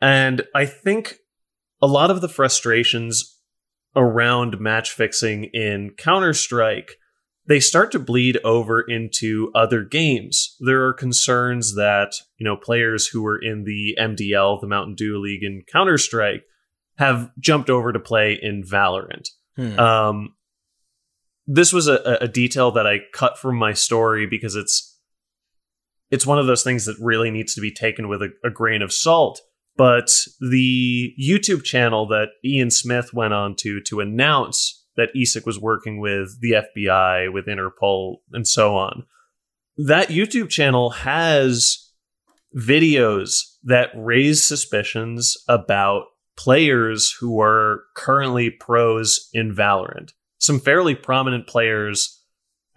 And 0.00 0.42
I 0.54 0.66
think 0.66 1.18
a 1.80 1.86
lot 1.86 2.10
of 2.10 2.20
the 2.20 2.28
frustrations 2.28 3.38
around 3.94 4.60
match 4.60 4.92
fixing 4.92 5.44
in 5.44 5.90
Counter 5.96 6.32
Strike 6.32 6.98
they 7.46 7.60
start 7.60 7.90
to 7.92 7.98
bleed 7.98 8.38
over 8.44 8.80
into 8.80 9.50
other 9.54 9.82
games. 9.82 10.56
There 10.60 10.86
are 10.86 10.92
concerns 10.92 11.74
that, 11.74 12.14
you 12.38 12.44
know, 12.44 12.56
players 12.56 13.08
who 13.08 13.22
were 13.22 13.38
in 13.38 13.64
the 13.64 13.96
MDL, 14.00 14.60
the 14.60 14.68
Mountain 14.68 14.94
Dew 14.94 15.18
League 15.18 15.42
in 15.42 15.62
Counter 15.70 15.98
Strike, 15.98 16.44
have 16.98 17.30
jumped 17.38 17.68
over 17.68 17.92
to 17.92 17.98
play 17.98 18.38
in 18.40 18.62
Valorant. 18.62 19.28
Hmm. 19.56 19.78
Um, 19.78 20.34
this 21.46 21.72
was 21.72 21.88
a, 21.88 22.18
a 22.20 22.28
detail 22.28 22.70
that 22.72 22.86
I 22.86 23.00
cut 23.12 23.36
from 23.38 23.56
my 23.56 23.72
story 23.72 24.26
because 24.26 24.54
it's 24.54 24.96
it's 26.10 26.26
one 26.26 26.38
of 26.38 26.46
those 26.46 26.62
things 26.62 26.84
that 26.84 26.96
really 27.00 27.30
needs 27.30 27.54
to 27.54 27.60
be 27.60 27.72
taken 27.72 28.06
with 28.06 28.22
a, 28.22 28.32
a 28.44 28.50
grain 28.50 28.82
of 28.82 28.92
salt. 28.92 29.40
But 29.76 30.10
the 30.40 31.14
YouTube 31.20 31.64
channel 31.64 32.06
that 32.08 32.28
Ian 32.44 32.70
Smith 32.70 33.12
went 33.14 33.32
on 33.32 33.54
to 33.56 33.80
to 33.82 34.00
announce 34.00 34.84
that 34.96 35.14
ESIC 35.16 35.46
was 35.46 35.58
working 35.58 35.98
with 36.00 36.40
the 36.40 36.62
FBI, 36.76 37.32
with 37.32 37.46
Interpol, 37.46 38.16
and 38.32 38.46
so 38.46 38.76
on. 38.76 39.04
That 39.78 40.08
YouTube 40.08 40.50
channel 40.50 40.90
has 40.90 41.90
videos 42.54 43.56
that 43.64 43.88
raise 43.94 44.44
suspicions 44.44 45.36
about 45.48 46.04
players 46.36 47.14
who 47.20 47.40
are 47.40 47.84
currently 47.96 48.50
pros 48.50 49.28
in 49.32 49.54
Valorant. 49.54 50.10
Some 50.38 50.60
fairly 50.60 50.94
prominent 50.94 51.46
players, 51.46 52.20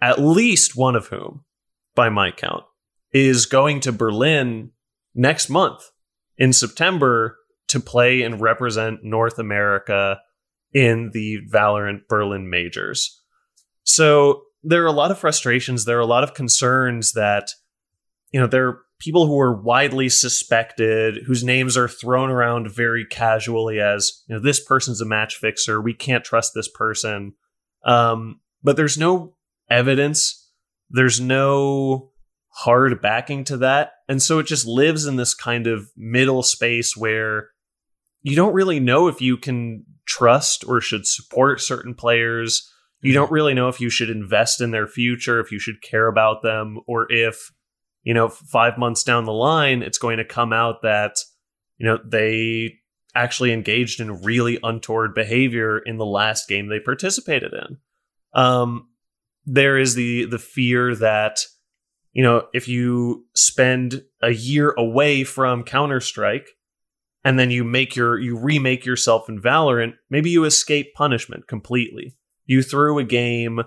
at 0.00 0.18
least 0.18 0.76
one 0.76 0.96
of 0.96 1.08
whom, 1.08 1.44
by 1.94 2.08
my 2.08 2.30
count, 2.30 2.64
is 3.12 3.44
going 3.44 3.80
to 3.80 3.92
Berlin 3.92 4.70
next 5.14 5.50
month 5.50 5.90
in 6.38 6.52
September 6.52 7.36
to 7.68 7.80
play 7.80 8.22
and 8.22 8.40
represent 8.40 9.02
North 9.02 9.38
America 9.38 10.20
in 10.72 11.10
the 11.12 11.38
Valorant 11.50 12.06
Berlin 12.08 12.50
majors. 12.50 13.22
So 13.84 14.42
there 14.62 14.82
are 14.82 14.88
a 14.88 14.92
lot 14.92 15.10
of 15.10 15.18
frustrations. 15.18 15.84
There 15.84 15.96
are 15.96 16.00
a 16.00 16.06
lot 16.06 16.24
of 16.24 16.34
concerns 16.34 17.12
that, 17.12 17.50
you 18.30 18.40
know, 18.40 18.46
there 18.46 18.68
are 18.68 18.80
people 18.98 19.26
who 19.26 19.38
are 19.38 19.60
widely 19.60 20.08
suspected, 20.08 21.22
whose 21.26 21.44
names 21.44 21.76
are 21.76 21.88
thrown 21.88 22.30
around 22.30 22.70
very 22.70 23.04
casually 23.04 23.80
as, 23.80 24.22
you 24.28 24.34
know, 24.34 24.40
this 24.40 24.62
person's 24.62 25.00
a 25.00 25.06
match 25.06 25.36
fixer. 25.36 25.80
We 25.80 25.94
can't 25.94 26.24
trust 26.24 26.52
this 26.54 26.68
person. 26.68 27.34
Um, 27.84 28.40
but 28.62 28.76
there's 28.76 28.98
no 28.98 29.36
evidence. 29.70 30.50
There's 30.90 31.20
no 31.20 32.10
hard 32.48 33.00
backing 33.00 33.44
to 33.44 33.58
that. 33.58 33.92
And 34.08 34.22
so 34.22 34.38
it 34.38 34.46
just 34.46 34.66
lives 34.66 35.06
in 35.06 35.16
this 35.16 35.34
kind 35.34 35.66
of 35.66 35.90
middle 35.96 36.42
space 36.42 36.96
where 36.96 37.48
you 38.22 38.36
don't 38.36 38.54
really 38.54 38.80
know 38.80 39.08
if 39.08 39.20
you 39.20 39.36
can 39.36 39.84
trust 40.06 40.64
or 40.66 40.80
should 40.80 41.06
support 41.06 41.60
certain 41.60 41.94
players. 41.94 42.72
You 43.02 43.12
don't 43.12 43.30
really 43.30 43.54
know 43.54 43.68
if 43.68 43.80
you 43.80 43.90
should 43.90 44.10
invest 44.10 44.60
in 44.60 44.70
their 44.70 44.86
future, 44.86 45.40
if 45.40 45.52
you 45.52 45.58
should 45.58 45.82
care 45.82 46.08
about 46.08 46.42
them, 46.42 46.80
or 46.86 47.10
if, 47.12 47.52
you 48.02 48.14
know, 48.14 48.28
five 48.28 48.78
months 48.78 49.02
down 49.02 49.24
the 49.24 49.32
line, 49.32 49.82
it's 49.82 49.98
going 49.98 50.16
to 50.16 50.24
come 50.24 50.52
out 50.52 50.82
that, 50.82 51.18
you 51.78 51.86
know, 51.86 51.98
they 52.04 52.78
actually 53.14 53.52
engaged 53.52 54.00
in 54.00 54.22
really 54.22 54.58
untoward 54.62 55.14
behavior 55.14 55.78
in 55.78 55.98
the 55.98 56.06
last 56.06 56.48
game 56.48 56.68
they 56.68 56.80
participated 56.80 57.52
in. 57.52 57.78
Um, 58.32 58.88
there 59.44 59.78
is 59.78 59.94
the 59.94 60.24
the 60.24 60.38
fear 60.38 60.94
that, 60.96 61.40
you 62.16 62.22
know, 62.22 62.46
if 62.54 62.66
you 62.66 63.26
spend 63.34 64.02
a 64.22 64.30
year 64.30 64.74
away 64.78 65.22
from 65.22 65.62
Counter 65.62 66.00
Strike, 66.00 66.48
and 67.22 67.38
then 67.38 67.50
you 67.50 67.62
make 67.62 67.94
your 67.94 68.18
you 68.18 68.38
remake 68.38 68.86
yourself 68.86 69.28
in 69.28 69.38
Valorant, 69.38 69.96
maybe 70.08 70.30
you 70.30 70.44
escape 70.44 70.94
punishment 70.94 71.46
completely. 71.46 72.16
You 72.46 72.62
threw 72.62 72.98
a 72.98 73.04
game, 73.04 73.60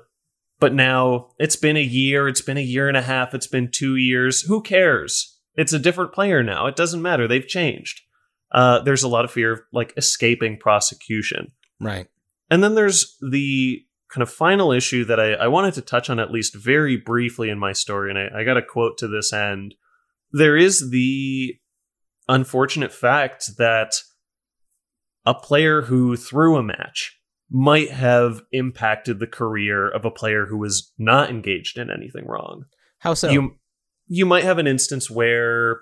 but 0.60 0.74
now 0.74 1.30
it's 1.38 1.58
been 1.58 1.78
a 1.78 1.84
year, 1.84 2.28
it's 2.28 2.42
been 2.42 2.58
a 2.58 2.62
year 2.62 2.88
and 2.88 2.98
a 2.98 3.04
half, 3.04 3.36
it's 3.36 3.46
been 3.46 3.70
2 3.70 3.98
years. 3.98 4.42
Who 4.42 4.64
cares? 4.64 5.38
It's 5.54 5.74
a 5.74 5.78
different 5.78 6.12
player 6.12 6.42
now. 6.42 6.66
It 6.66 6.76
doesn't 6.76 7.04
matter. 7.04 7.28
They've 7.28 7.48
changed. 7.48 8.02
Uh, 8.52 8.80
there's 8.80 9.04
a 9.04 9.08
lot 9.08 9.26
of 9.26 9.32
fear 9.32 9.52
of 9.52 9.62
like 9.72 9.94
escaping 9.96 10.58
prosecution. 10.58 11.52
Right. 11.80 12.08
And 12.50 12.64
then 12.64 12.74
there's 12.74 13.16
the 13.22 13.86
kind 14.10 14.22
of 14.24 14.32
final 14.32 14.72
issue 14.72 15.06
that 15.06 15.20
I, 15.20 15.34
I 15.34 15.48
wanted 15.48 15.76
to 15.76 15.82
touch 15.82 16.10
on 16.10 16.20
at 16.20 16.32
least 16.32 16.56
very 16.56 16.98
briefly 16.98 17.50
in 17.50 17.60
my 17.60 17.74
story, 17.74 18.10
and 18.10 18.20
I, 18.20 18.42
I 18.42 18.44
got 18.44 18.58
a 18.58 18.62
quote 18.62 18.98
to 19.00 19.08
this 19.08 19.32
end. 19.32 19.76
There 20.32 20.58
is 20.58 20.90
the 20.92 21.56
unfortunate 22.28 22.92
fact 22.92 23.58
that 23.58 23.94
a 25.26 25.34
player 25.34 25.84
who 25.84 26.16
threw 26.16 26.58
a 26.58 26.64
match 26.64 27.20
might 27.52 27.92
have 27.92 28.42
impacted 28.52 29.20
the 29.20 29.28
career 29.28 29.90
of 29.90 30.06
a 30.06 30.12
player 30.12 30.46
who 30.46 30.58
was 30.58 30.92
not 30.98 31.30
engaged 31.30 31.78
in 31.78 31.90
anything 31.90 32.26
wrong. 32.26 32.66
How 33.00 33.14
so? 33.14 33.30
You 33.30 33.56
you 34.08 34.26
might 34.26 34.44
have 34.44 34.58
an 34.58 34.68
instance 34.68 35.10
where 35.10 35.82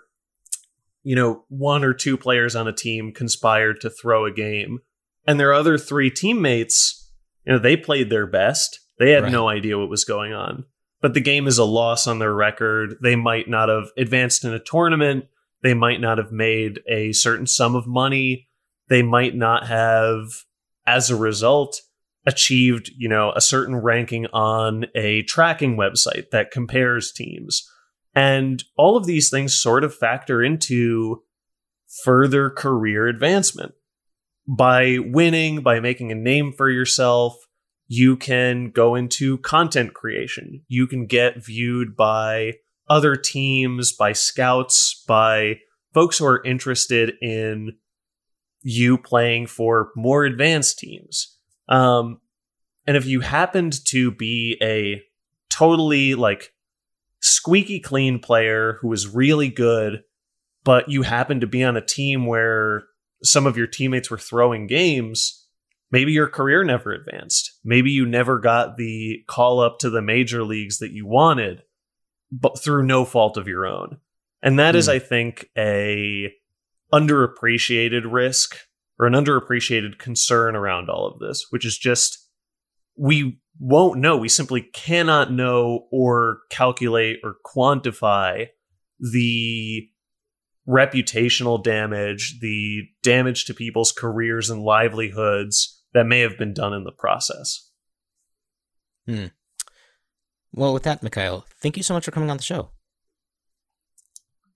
you 1.03 1.15
know 1.15 1.43
one 1.49 1.83
or 1.83 1.93
two 1.93 2.17
players 2.17 2.55
on 2.55 2.67
a 2.67 2.73
team 2.73 3.11
conspired 3.11 3.81
to 3.81 3.89
throw 3.89 4.25
a 4.25 4.31
game 4.31 4.79
and 5.27 5.39
their 5.39 5.53
other 5.53 5.77
three 5.77 6.09
teammates, 6.09 6.96
you 7.47 7.53
know, 7.53 7.59
they 7.59 7.77
played 7.77 8.09
their 8.09 8.27
best. 8.27 8.79
They 8.99 9.11
had 9.11 9.23
right. 9.23 9.31
no 9.31 9.47
idea 9.47 9.77
what 9.77 9.89
was 9.89 10.03
going 10.03 10.33
on. 10.33 10.65
But 11.01 11.13
the 11.13 11.21
game 11.21 11.47
is 11.47 11.57
a 11.57 11.63
loss 11.63 12.05
on 12.05 12.19
their 12.19 12.33
record. 12.33 12.95
They 13.01 13.15
might 13.15 13.47
not 13.47 13.69
have 13.69 13.89
advanced 13.97 14.43
in 14.43 14.53
a 14.53 14.59
tournament 14.59 15.25
they 15.63 15.73
might 15.73 15.99
not 15.99 16.17
have 16.17 16.31
made 16.31 16.81
a 16.87 17.11
certain 17.13 17.47
sum 17.47 17.75
of 17.75 17.87
money. 17.87 18.47
They 18.89 19.01
might 19.01 19.35
not 19.35 19.67
have, 19.67 20.27
as 20.85 21.09
a 21.09 21.15
result, 21.15 21.81
achieved, 22.25 22.91
you 22.97 23.09
know, 23.09 23.31
a 23.35 23.41
certain 23.41 23.75
ranking 23.75 24.27
on 24.27 24.85
a 24.95 25.23
tracking 25.23 25.77
website 25.77 26.29
that 26.31 26.51
compares 26.51 27.11
teams. 27.11 27.69
And 28.13 28.63
all 28.77 28.97
of 28.97 29.05
these 29.05 29.29
things 29.29 29.53
sort 29.53 29.83
of 29.83 29.95
factor 29.95 30.43
into 30.43 31.23
further 32.03 32.49
career 32.49 33.07
advancement. 33.07 33.73
By 34.47 34.99
winning, 34.99 35.61
by 35.61 35.79
making 35.79 36.11
a 36.11 36.15
name 36.15 36.53
for 36.53 36.69
yourself, 36.69 37.35
you 37.87 38.15
can 38.15 38.71
go 38.71 38.95
into 38.95 39.37
content 39.39 39.93
creation. 39.93 40.61
You 40.67 40.87
can 40.87 41.05
get 41.05 41.43
viewed 41.43 41.95
by 41.95 42.53
other 42.89 43.15
teams, 43.15 43.91
by 43.91 44.13
scouts, 44.13 45.03
by 45.07 45.59
folks 45.93 46.17
who 46.17 46.25
are 46.25 46.43
interested 46.43 47.13
in 47.21 47.75
you 48.61 48.97
playing 48.97 49.47
for 49.47 49.91
more 49.95 50.25
advanced 50.25 50.79
teams. 50.79 51.37
Um, 51.69 52.21
and 52.85 52.95
if 52.95 53.05
you 53.05 53.21
happened 53.21 53.83
to 53.87 54.11
be 54.11 54.57
a 54.61 55.01
totally 55.49 56.15
like 56.15 56.53
squeaky 57.19 57.79
clean 57.79 58.19
player 58.19 58.77
who 58.81 58.87
was 58.87 59.07
really 59.07 59.49
good, 59.49 60.03
but 60.63 60.89
you 60.89 61.01
happened 61.01 61.41
to 61.41 61.47
be 61.47 61.63
on 61.63 61.77
a 61.77 61.85
team 61.85 62.25
where 62.25 62.83
some 63.23 63.45
of 63.45 63.57
your 63.57 63.67
teammates 63.67 64.09
were 64.11 64.17
throwing 64.17 64.67
games, 64.67 65.47
maybe 65.91 66.11
your 66.11 66.27
career 66.27 66.63
never 66.63 66.91
advanced. 66.91 67.59
Maybe 67.63 67.91
you 67.91 68.05
never 68.05 68.39
got 68.39 68.77
the 68.77 69.23
call 69.27 69.59
up 69.59 69.79
to 69.79 69.89
the 69.89 70.01
major 70.01 70.43
leagues 70.43 70.79
that 70.79 70.91
you 70.91 71.05
wanted 71.07 71.63
but 72.31 72.61
through 72.61 72.83
no 72.83 73.05
fault 73.05 73.37
of 73.37 73.47
your 73.47 73.65
own. 73.65 73.97
And 74.41 74.59
that 74.59 74.75
mm. 74.75 74.77
is, 74.77 74.85
hmm. 74.85 74.91
I 74.91 74.99
think, 74.99 75.49
a 75.57 76.31
underappreciated 76.93 78.03
risk 78.05 78.57
or 78.99 79.07
an 79.07 79.13
underappreciated 79.13 79.97
concern 79.97 80.55
around 80.55 80.89
all 80.89 81.07
of 81.07 81.19
this, 81.19 81.47
which 81.49 81.65
is 81.65 81.77
just 81.77 82.25
we 82.97 83.39
won't 83.59 83.99
know. 83.99 84.17
We 84.17 84.29
simply 84.29 84.61
cannot 84.61 85.31
know 85.31 85.87
or 85.91 86.39
calculate 86.49 87.17
or 87.23 87.35
quantify 87.45 88.47
the 88.99 89.87
reputational 90.67 91.63
damage, 91.63 92.39
the 92.41 92.83
damage 93.01 93.45
to 93.45 93.53
people's 93.53 93.91
careers 93.91 94.49
and 94.49 94.61
livelihoods 94.61 95.83
that 95.93 96.05
may 96.05 96.19
have 96.19 96.37
been 96.37 96.53
done 96.53 96.73
in 96.73 96.83
the 96.83 96.91
process. 96.91 97.71
Hmm. 99.05 99.27
Well, 100.51 100.73
with 100.73 100.83
that, 100.83 101.03
Mikhail, 101.03 101.45
thank 101.61 101.77
you 101.77 101.83
so 101.83 101.93
much 101.93 102.05
for 102.05 102.11
coming 102.11 102.29
on 102.29 102.37
the 102.37 102.43
show. 102.43 102.71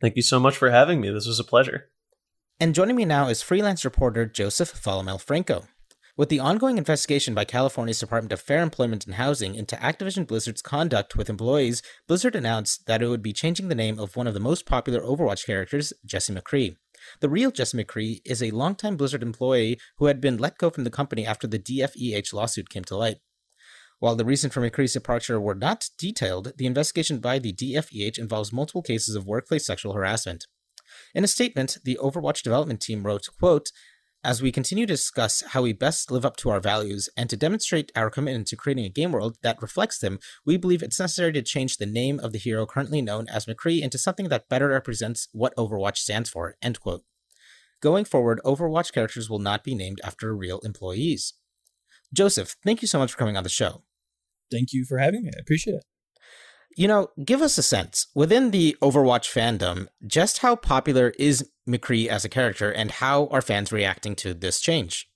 Thank 0.02 0.16
you 0.16 0.22
so 0.22 0.40
much 0.40 0.58
for 0.58 0.72
having 0.72 1.00
me. 1.00 1.10
This 1.12 1.28
was 1.28 1.40
a 1.40 1.44
pleasure. 1.44 1.90
And 2.60 2.76
joining 2.76 2.96
me 2.96 3.06
now 3.06 3.28
is 3.28 3.42
freelance 3.42 3.86
reporter 3.86 4.26
Joseph 4.26 4.74
Falomel 4.74 5.22
Franco. 5.22 5.64
With 6.22 6.30
the 6.30 6.40
ongoing 6.40 6.78
investigation 6.78 7.34
by 7.34 7.46
California's 7.46 7.98
Department 7.98 8.32
of 8.32 8.40
Fair 8.40 8.62
Employment 8.62 9.08
and 9.08 9.16
Housing 9.16 9.56
into 9.56 9.76
Activision 9.78 10.28
Blizzard's 10.28 10.62
conduct 10.62 11.16
with 11.16 11.32
employees, 11.32 11.82
Blizzard 12.08 12.36
announced 12.36 12.86
that 12.86 13.02
it 13.02 13.08
would 13.08 13.24
be 13.24 13.34
changing 13.34 13.70
the 13.70 13.74
name 13.74 13.98
of 13.98 14.16
one 14.16 14.28
of 14.28 14.36
the 14.36 14.40
most 14.40 14.68
popular 14.68 15.02
Overwatch 15.02 15.48
characters, 15.48 15.94
Jesse 16.06 16.32
McCree. 16.32 16.76
The 17.22 17.30
real 17.30 17.50
Jesse 17.50 17.76
McCree 17.76 18.22
is 18.24 18.44
a 18.44 18.52
longtime 18.52 18.98
Blizzard 18.98 19.24
employee 19.24 19.80
who 19.98 20.06
had 20.06 20.22
been 20.22 20.38
let 20.38 20.60
go 20.60 20.70
from 20.70 20.84
the 20.84 20.92
company 20.92 21.26
after 21.26 21.48
the 21.48 21.58
DFEH 21.58 22.34
lawsuit 22.34 22.70
came 22.70 22.84
to 22.84 22.98
light. 22.98 23.18
While 23.98 24.16
the 24.16 24.24
reason 24.24 24.52
for 24.52 24.62
McCree's 24.62 24.94
departure 24.94 25.42
were 25.42 25.56
not 25.56 25.90
detailed, 25.98 26.54
the 26.56 26.68
investigation 26.68 27.18
by 27.18 27.40
the 27.40 27.52
DFEH 27.52 28.20
involves 28.20 28.54
multiple 28.54 28.84
cases 28.84 29.16
of 29.16 29.26
workplace 29.26 29.66
sexual 29.66 29.94
harassment. 29.94 30.46
In 31.16 31.24
a 31.24 31.28
statement, 31.28 31.80
the 31.84 31.98
Overwatch 32.00 32.44
development 32.44 32.82
team 32.82 33.04
wrote, 33.04 33.28
quote, 33.40 33.72
As 34.24 34.40
we 34.40 34.52
continue 34.52 34.86
to 34.86 34.94
discuss 34.94 35.42
how 35.42 35.64
we 35.64 35.74
best 35.74 36.12
live 36.12 36.28
up 36.28 36.38
to 36.38 36.52
our 36.52 36.60
values 36.60 37.10
and 37.18 37.28
to 37.32 37.36
demonstrate 37.36 37.92
our 37.96 38.12
commitment 38.12 38.46
to 38.50 38.56
creating 38.56 38.86
a 38.86 38.90
game 38.90 39.14
world 39.14 39.38
that 39.42 39.60
reflects 39.64 39.98
them, 39.98 40.20
we 40.46 40.58
believe 40.58 40.84
it's 40.84 41.00
necessary 41.00 41.32
to 41.34 41.42
change 41.42 41.78
the 41.78 41.88
name 41.88 42.20
of 42.20 42.32
the 42.32 42.38
hero 42.38 42.68
currently 42.68 43.02
known 43.02 43.28
as 43.30 43.48
McCree 43.48 43.82
into 43.82 43.98
something 43.98 44.30
that 44.30 44.48
better 44.48 44.68
represents 44.68 45.28
what 45.32 45.56
Overwatch 45.56 45.98
stands 45.98 46.30
for. 46.30 46.56
End 46.62 46.80
quote. 46.80 47.04
Going 47.82 48.06
forward, 48.06 48.40
Overwatch 48.46 48.94
characters 48.94 49.28
will 49.28 49.40
not 49.40 49.64
be 49.64 49.74
named 49.74 50.00
after 50.04 50.36
real 50.36 50.60
employees. 50.60 51.34
Joseph, 52.14 52.56
thank 52.64 52.84
you 52.84 52.88
so 52.88 53.00
much 53.00 53.14
for 53.14 53.18
coming 53.18 53.38
on 53.38 53.44
the 53.44 53.50
show. 53.50 53.82
Thank 54.52 54.72
you 54.72 54.86
for 54.86 55.00
having 55.00 55.24
me. 55.24 55.32
I 55.36 55.40
appreciate 55.40 55.78
it. 55.78 55.84
You 56.78 56.88
know, 56.88 57.10
give 57.24 57.42
us 57.42 57.58
a 57.58 57.64
sense 57.64 58.08
within 58.16 58.52
the 58.52 58.78
Overwatch 58.82 59.32
fandom, 59.32 59.88
just 60.08 60.40
how 60.40 60.56
popular 60.56 61.14
is 61.20 61.50
McCree 61.68 62.08
as 62.08 62.26
a 62.26 62.30
character 62.30 62.72
and 62.72 62.92
how 62.92 63.28
are 63.28 63.42
fans 63.42 63.72
reacting 63.72 64.16
to 64.16 64.34
this 64.34 64.60
change? 64.62 65.10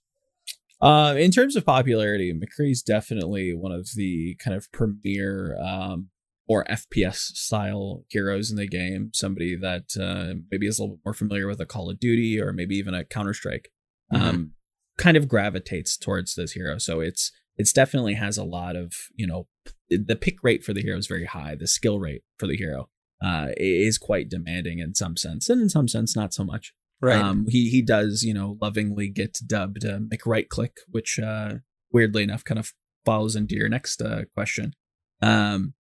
Uh, 0.82 1.16
in 1.18 1.32
terms 1.32 1.56
of 1.56 1.66
popularity, 1.66 2.34
McCree's 2.34 2.82
definitely 2.82 3.54
one 3.54 3.72
of 3.72 3.90
the 3.96 4.36
kind 4.36 4.56
of 4.56 4.72
premier 4.72 5.58
um, 5.62 6.10
or 6.48 6.66
FPS 6.66 7.16
style 7.16 8.04
heroes 8.10 8.52
in 8.52 8.58
the 8.58 8.68
game. 8.68 9.12
Somebody 9.14 9.56
that 9.56 9.96
uh, 10.00 10.36
maybe 10.52 10.68
is 10.68 10.78
a 10.78 10.84
little 10.84 10.98
bit 10.98 11.06
more 11.06 11.14
familiar 11.14 11.48
with 11.48 11.62
a 11.62 11.66
Call 11.66 11.90
of 11.90 12.00
Duty 12.00 12.40
or 12.40 12.54
maybe 12.54 12.76
even 12.76 12.94
a 12.94 13.06
Counter 13.06 13.34
Strike, 13.34 13.70
mm-hmm. 14.14 14.24
um, 14.24 14.52
kind 14.98 15.18
of 15.18 15.28
gravitates 15.28 15.98
towards 15.98 16.36
this 16.36 16.52
hero. 16.52 16.78
So 16.78 17.00
it's 17.00 17.32
it's 17.58 17.74
definitely 17.74 18.16
has 18.16 18.38
a 18.38 18.44
lot 18.44 18.76
of 18.76 18.94
you 19.16 19.28
know 19.28 19.48
the 19.90 20.16
pick 20.16 20.44
rate 20.44 20.64
for 20.64 20.74
the 20.74 20.82
hero 20.82 20.98
is 20.98 21.08
very 21.08 21.26
high. 21.26 21.56
The 21.56 21.68
skill 21.68 22.00
rate 22.00 22.24
for 22.38 22.48
the 22.48 22.58
hero 22.58 22.90
uh, 23.24 23.50
is 23.58 23.98
quite 23.98 24.30
demanding 24.30 24.80
in 24.80 24.96
some 24.96 25.18
sense, 25.18 25.50
and 25.50 25.62
in 25.62 25.70
some 25.70 25.88
sense 25.88 26.16
not 26.16 26.34
so 26.34 26.44
much. 26.44 26.74
Right. 27.02 27.22
Um, 27.22 27.46
he 27.50 27.70
he 27.70 27.82
does 27.82 28.24
you 28.24 28.34
know 28.34 28.58
lovingly 28.62 29.10
get 29.10 29.38
dubbed 29.46 29.86
uh, 29.86 30.00
McRight 30.00 30.50
Click, 30.50 30.78
which 30.90 31.20
uh, 31.20 31.56
weirdly 31.92 32.24
enough 32.24 32.44
kind 32.44 32.60
of 32.60 32.74
follows 33.06 33.36
into 33.36 33.56
your 33.56 33.70
next 33.70 34.02
uh, 34.02 34.24
question. 34.34 34.74
Um, 35.22 35.74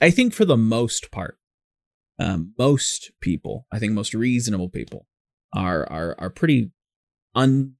I 0.00 0.10
think 0.10 0.34
for 0.34 0.44
the 0.44 0.56
most 0.56 1.10
part, 1.10 1.38
um, 2.18 2.52
most 2.58 3.12
people, 3.20 3.66
I 3.72 3.78
think 3.78 3.92
most 3.92 4.14
reasonable 4.14 4.68
people, 4.68 5.06
are 5.54 5.90
are 5.90 6.14
are 6.18 6.30
pretty 6.30 6.70
un 7.34 7.75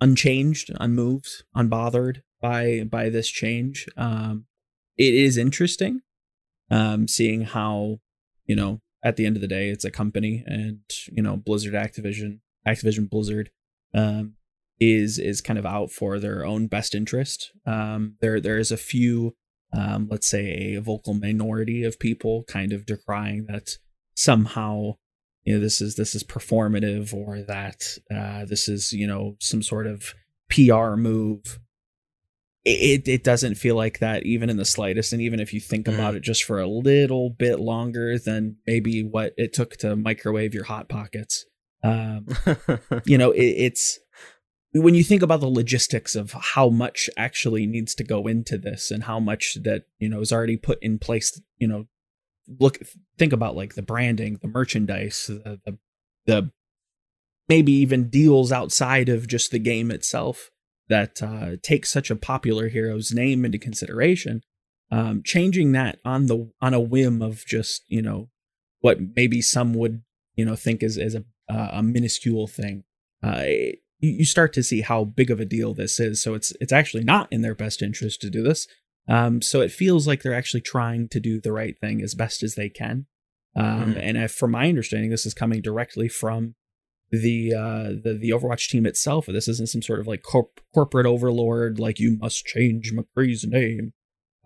unchanged, 0.00 0.70
unmoved, 0.80 1.44
unbothered 1.56 2.22
by 2.40 2.84
by 2.90 3.08
this 3.08 3.28
change. 3.28 3.86
Um, 3.96 4.46
it 4.96 5.14
is 5.14 5.36
interesting 5.36 6.02
um, 6.70 7.08
seeing 7.08 7.42
how 7.42 8.00
you 8.46 8.56
know 8.56 8.80
at 9.04 9.16
the 9.16 9.26
end 9.26 9.36
of 9.36 9.42
the 9.42 9.48
day 9.48 9.68
it's 9.68 9.84
a 9.84 9.90
company 9.90 10.44
and 10.46 10.80
you 11.12 11.22
know 11.22 11.36
Blizzard 11.36 11.74
Activision 11.74 12.40
Activision 12.66 13.08
Blizzard 13.08 13.50
um, 13.94 14.34
is 14.78 15.18
is 15.18 15.40
kind 15.40 15.58
of 15.58 15.66
out 15.66 15.90
for 15.90 16.18
their 16.18 16.44
own 16.44 16.66
best 16.66 16.94
interest. 16.94 17.52
Um, 17.66 18.16
there 18.20 18.40
there 18.40 18.58
is 18.58 18.70
a 18.70 18.76
few 18.76 19.34
um, 19.72 20.08
let's 20.10 20.26
say 20.26 20.74
a 20.74 20.80
vocal 20.80 21.14
minority 21.14 21.84
of 21.84 21.98
people 21.98 22.44
kind 22.48 22.72
of 22.72 22.86
decrying 22.86 23.46
that 23.46 23.76
somehow 24.16 24.96
you 25.44 25.54
know 25.54 25.60
this 25.60 25.80
is 25.80 25.96
this 25.96 26.14
is 26.14 26.24
performative 26.24 27.14
or 27.14 27.42
that 27.42 27.98
uh, 28.14 28.44
this 28.44 28.68
is 28.68 28.92
you 28.92 29.06
know 29.06 29.36
some 29.40 29.62
sort 29.62 29.86
of 29.86 30.14
PR 30.50 30.96
move. 30.96 31.58
It 32.64 33.08
it 33.08 33.24
doesn't 33.24 33.54
feel 33.54 33.74
like 33.74 34.00
that 34.00 34.24
even 34.24 34.50
in 34.50 34.58
the 34.58 34.64
slightest, 34.64 35.12
and 35.12 35.22
even 35.22 35.40
if 35.40 35.54
you 35.54 35.60
think 35.60 35.86
mm. 35.86 35.94
about 35.94 36.14
it 36.14 36.20
just 36.20 36.44
for 36.44 36.60
a 36.60 36.68
little 36.68 37.30
bit 37.30 37.58
longer 37.58 38.18
than 38.18 38.56
maybe 38.66 39.02
what 39.02 39.32
it 39.36 39.54
took 39.54 39.76
to 39.78 39.96
microwave 39.96 40.52
your 40.52 40.64
hot 40.64 40.88
pockets, 40.88 41.46
um, 41.82 42.26
you 43.06 43.16
know, 43.16 43.30
it, 43.30 43.42
it's 43.42 43.98
when 44.72 44.94
you 44.94 45.02
think 45.02 45.22
about 45.22 45.40
the 45.40 45.48
logistics 45.48 46.14
of 46.14 46.32
how 46.32 46.68
much 46.68 47.10
actually 47.16 47.66
needs 47.66 47.94
to 47.94 48.04
go 48.04 48.26
into 48.26 48.56
this 48.56 48.90
and 48.90 49.04
how 49.04 49.18
much 49.18 49.56
that 49.62 49.84
you 49.98 50.08
know 50.08 50.20
is 50.20 50.32
already 50.32 50.56
put 50.56 50.78
in 50.82 50.98
place 50.98 51.40
you 51.58 51.66
know 51.66 51.86
look 52.58 52.78
think 53.18 53.32
about 53.32 53.56
like 53.56 53.74
the 53.74 53.82
branding 53.82 54.38
the 54.42 54.48
merchandise 54.48 55.26
the 55.26 55.60
the, 55.64 55.78
the 56.26 56.50
maybe 57.48 57.72
even 57.72 58.08
deals 58.08 58.52
outside 58.52 59.08
of 59.08 59.26
just 59.26 59.50
the 59.50 59.58
game 59.58 59.90
itself 59.90 60.50
that 60.88 61.22
uh, 61.22 61.56
take 61.62 61.86
such 61.86 62.10
a 62.10 62.16
popular 62.16 62.68
hero's 62.68 63.12
name 63.12 63.44
into 63.44 63.58
consideration 63.58 64.42
um, 64.90 65.22
changing 65.24 65.72
that 65.72 65.98
on 66.04 66.26
the 66.26 66.50
on 66.60 66.74
a 66.74 66.80
whim 66.80 67.22
of 67.22 67.44
just 67.46 67.84
you 67.88 68.02
know 68.02 68.28
what 68.80 68.98
maybe 69.14 69.40
some 69.40 69.74
would 69.74 70.02
you 70.34 70.44
know 70.44 70.56
think 70.56 70.82
is 70.82 70.96
is 70.96 71.14
a 71.14 71.24
a 71.48 71.82
minuscule 71.82 72.46
thing 72.46 72.84
uh, 73.24 73.42
you 74.00 74.24
start 74.24 74.52
to 74.54 74.62
see 74.62 74.80
how 74.80 75.04
big 75.04 75.30
of 75.30 75.40
a 75.40 75.44
deal 75.44 75.74
this 75.74 76.00
is. 76.00 76.22
So 76.22 76.34
it's 76.34 76.52
it's 76.60 76.72
actually 76.72 77.04
not 77.04 77.28
in 77.30 77.42
their 77.42 77.54
best 77.54 77.82
interest 77.82 78.20
to 78.22 78.30
do 78.30 78.42
this. 78.42 78.66
Um, 79.10 79.42
so 79.42 79.60
it 79.60 79.72
feels 79.72 80.06
like 80.06 80.22
they're 80.22 80.34
actually 80.34 80.60
trying 80.60 81.08
to 81.08 81.20
do 81.20 81.40
the 81.40 81.52
right 81.52 81.74
thing 81.80 82.00
as 82.00 82.14
best 82.14 82.44
as 82.44 82.54
they 82.54 82.68
can. 82.68 83.06
Um, 83.56 83.94
mm. 83.94 84.00
And 84.00 84.16
if, 84.16 84.30
from 84.32 84.52
my 84.52 84.68
understanding, 84.68 85.10
this 85.10 85.26
is 85.26 85.34
coming 85.34 85.60
directly 85.60 86.08
from 86.08 86.54
the 87.10 87.52
uh, 87.52 87.88
the 88.02 88.16
the 88.20 88.30
Overwatch 88.30 88.68
team 88.68 88.86
itself. 88.86 89.26
This 89.26 89.48
isn't 89.48 89.68
some 89.68 89.82
sort 89.82 89.98
of 89.98 90.06
like 90.06 90.22
corp- 90.22 90.60
corporate 90.72 91.06
overlord, 91.06 91.80
like 91.80 91.98
you 91.98 92.16
must 92.20 92.46
change 92.46 92.92
McCree's 92.92 93.44
name. 93.44 93.92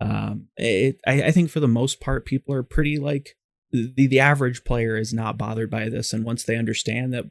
Um, 0.01 0.47
it 0.57 0.99
I, 1.05 1.25
I 1.25 1.31
think 1.31 1.51
for 1.51 1.59
the 1.59 1.67
most 1.67 2.01
part, 2.01 2.25
people 2.25 2.55
are 2.55 2.63
pretty 2.63 2.97
like 2.97 3.35
the 3.71 4.07
the 4.07 4.19
average 4.19 4.63
player 4.63 4.97
is 4.97 5.13
not 5.13 5.37
bothered 5.37 5.69
by 5.69 5.89
this, 5.89 6.11
and 6.11 6.25
once 6.25 6.43
they 6.43 6.57
understand 6.57 7.13
that 7.13 7.25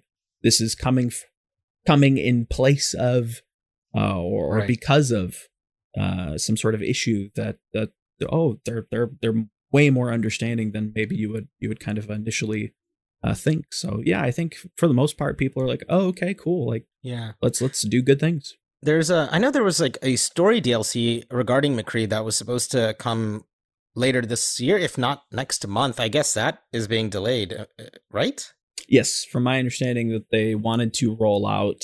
this 0.45 0.61
is 0.61 0.77
coming 0.77 1.11
coming 1.85 2.17
in 2.17 2.47
place 2.47 2.95
of 2.95 3.41
uh, 3.97 4.21
or, 4.21 4.57
right. 4.57 4.69
because 4.69 5.11
of 5.11 5.37
uh, 5.99 6.39
some 6.39 6.57
sort 6.57 6.75
of 6.75 6.83
issue 6.83 7.31
that 7.35 7.59
that 7.73 7.91
oh 8.31 8.59
they're 8.65 8.87
they're 8.91 9.11
they're 9.21 9.45
way 9.73 9.91
more 9.91 10.13
understanding 10.13 10.73
than 10.73 10.93
maybe 10.95 11.17
you 11.17 11.31
would 11.33 11.49
you 11.59 11.69
would 11.69 11.81
kind 11.81 11.99
of 11.99 12.09
initially 12.11 12.73
uh, 13.25 13.35
think. 13.35 13.73
So 13.73 14.03
yeah, 14.05 14.23
I 14.23 14.31
think 14.31 14.57
for 14.77 14.87
the 14.87 14.95
most 14.95 15.17
part, 15.17 15.39
people 15.39 15.63
are 15.63 15.69
like, 15.69 15.85
oh 15.89 16.07
okay, 16.09 16.35
cool, 16.35 16.69
like 16.69 16.87
yeah, 17.03 17.33
let's 17.43 17.61
let's 17.61 17.83
do 17.83 18.03
good 18.03 18.21
things. 18.21 18.55
There's 18.83 19.11
a 19.11 19.29
I 19.33 19.39
know 19.39 19.51
there 19.51 19.65
was 19.65 19.81
like 19.81 19.99
a 20.03 20.17
story 20.17 20.61
DLC 20.61 21.25
regarding 21.31 21.77
McCree 21.77 22.09
that 22.11 22.25
was 22.25 22.37
supposed 22.37 22.71
to 22.73 22.95
come 22.99 23.45
later 23.95 24.21
this 24.23 24.61
year, 24.61 24.77
if 24.77 24.99
not 24.99 25.25
next 25.33 25.67
month. 25.67 25.99
I 25.99 26.09
guess 26.09 26.35
that 26.35 26.63
is 26.73 26.87
being 26.87 27.09
delayed, 27.09 27.53
uh, 27.53 27.67
uh, 27.79 27.85
right? 28.11 28.53
Yes, 28.89 29.25
from 29.25 29.45
my 29.45 29.59
understanding, 29.59 30.11
that 30.11 30.31
they 30.31 30.55
wanted 30.55 30.93
to 30.95 31.17
roll 31.17 31.47
out 31.47 31.83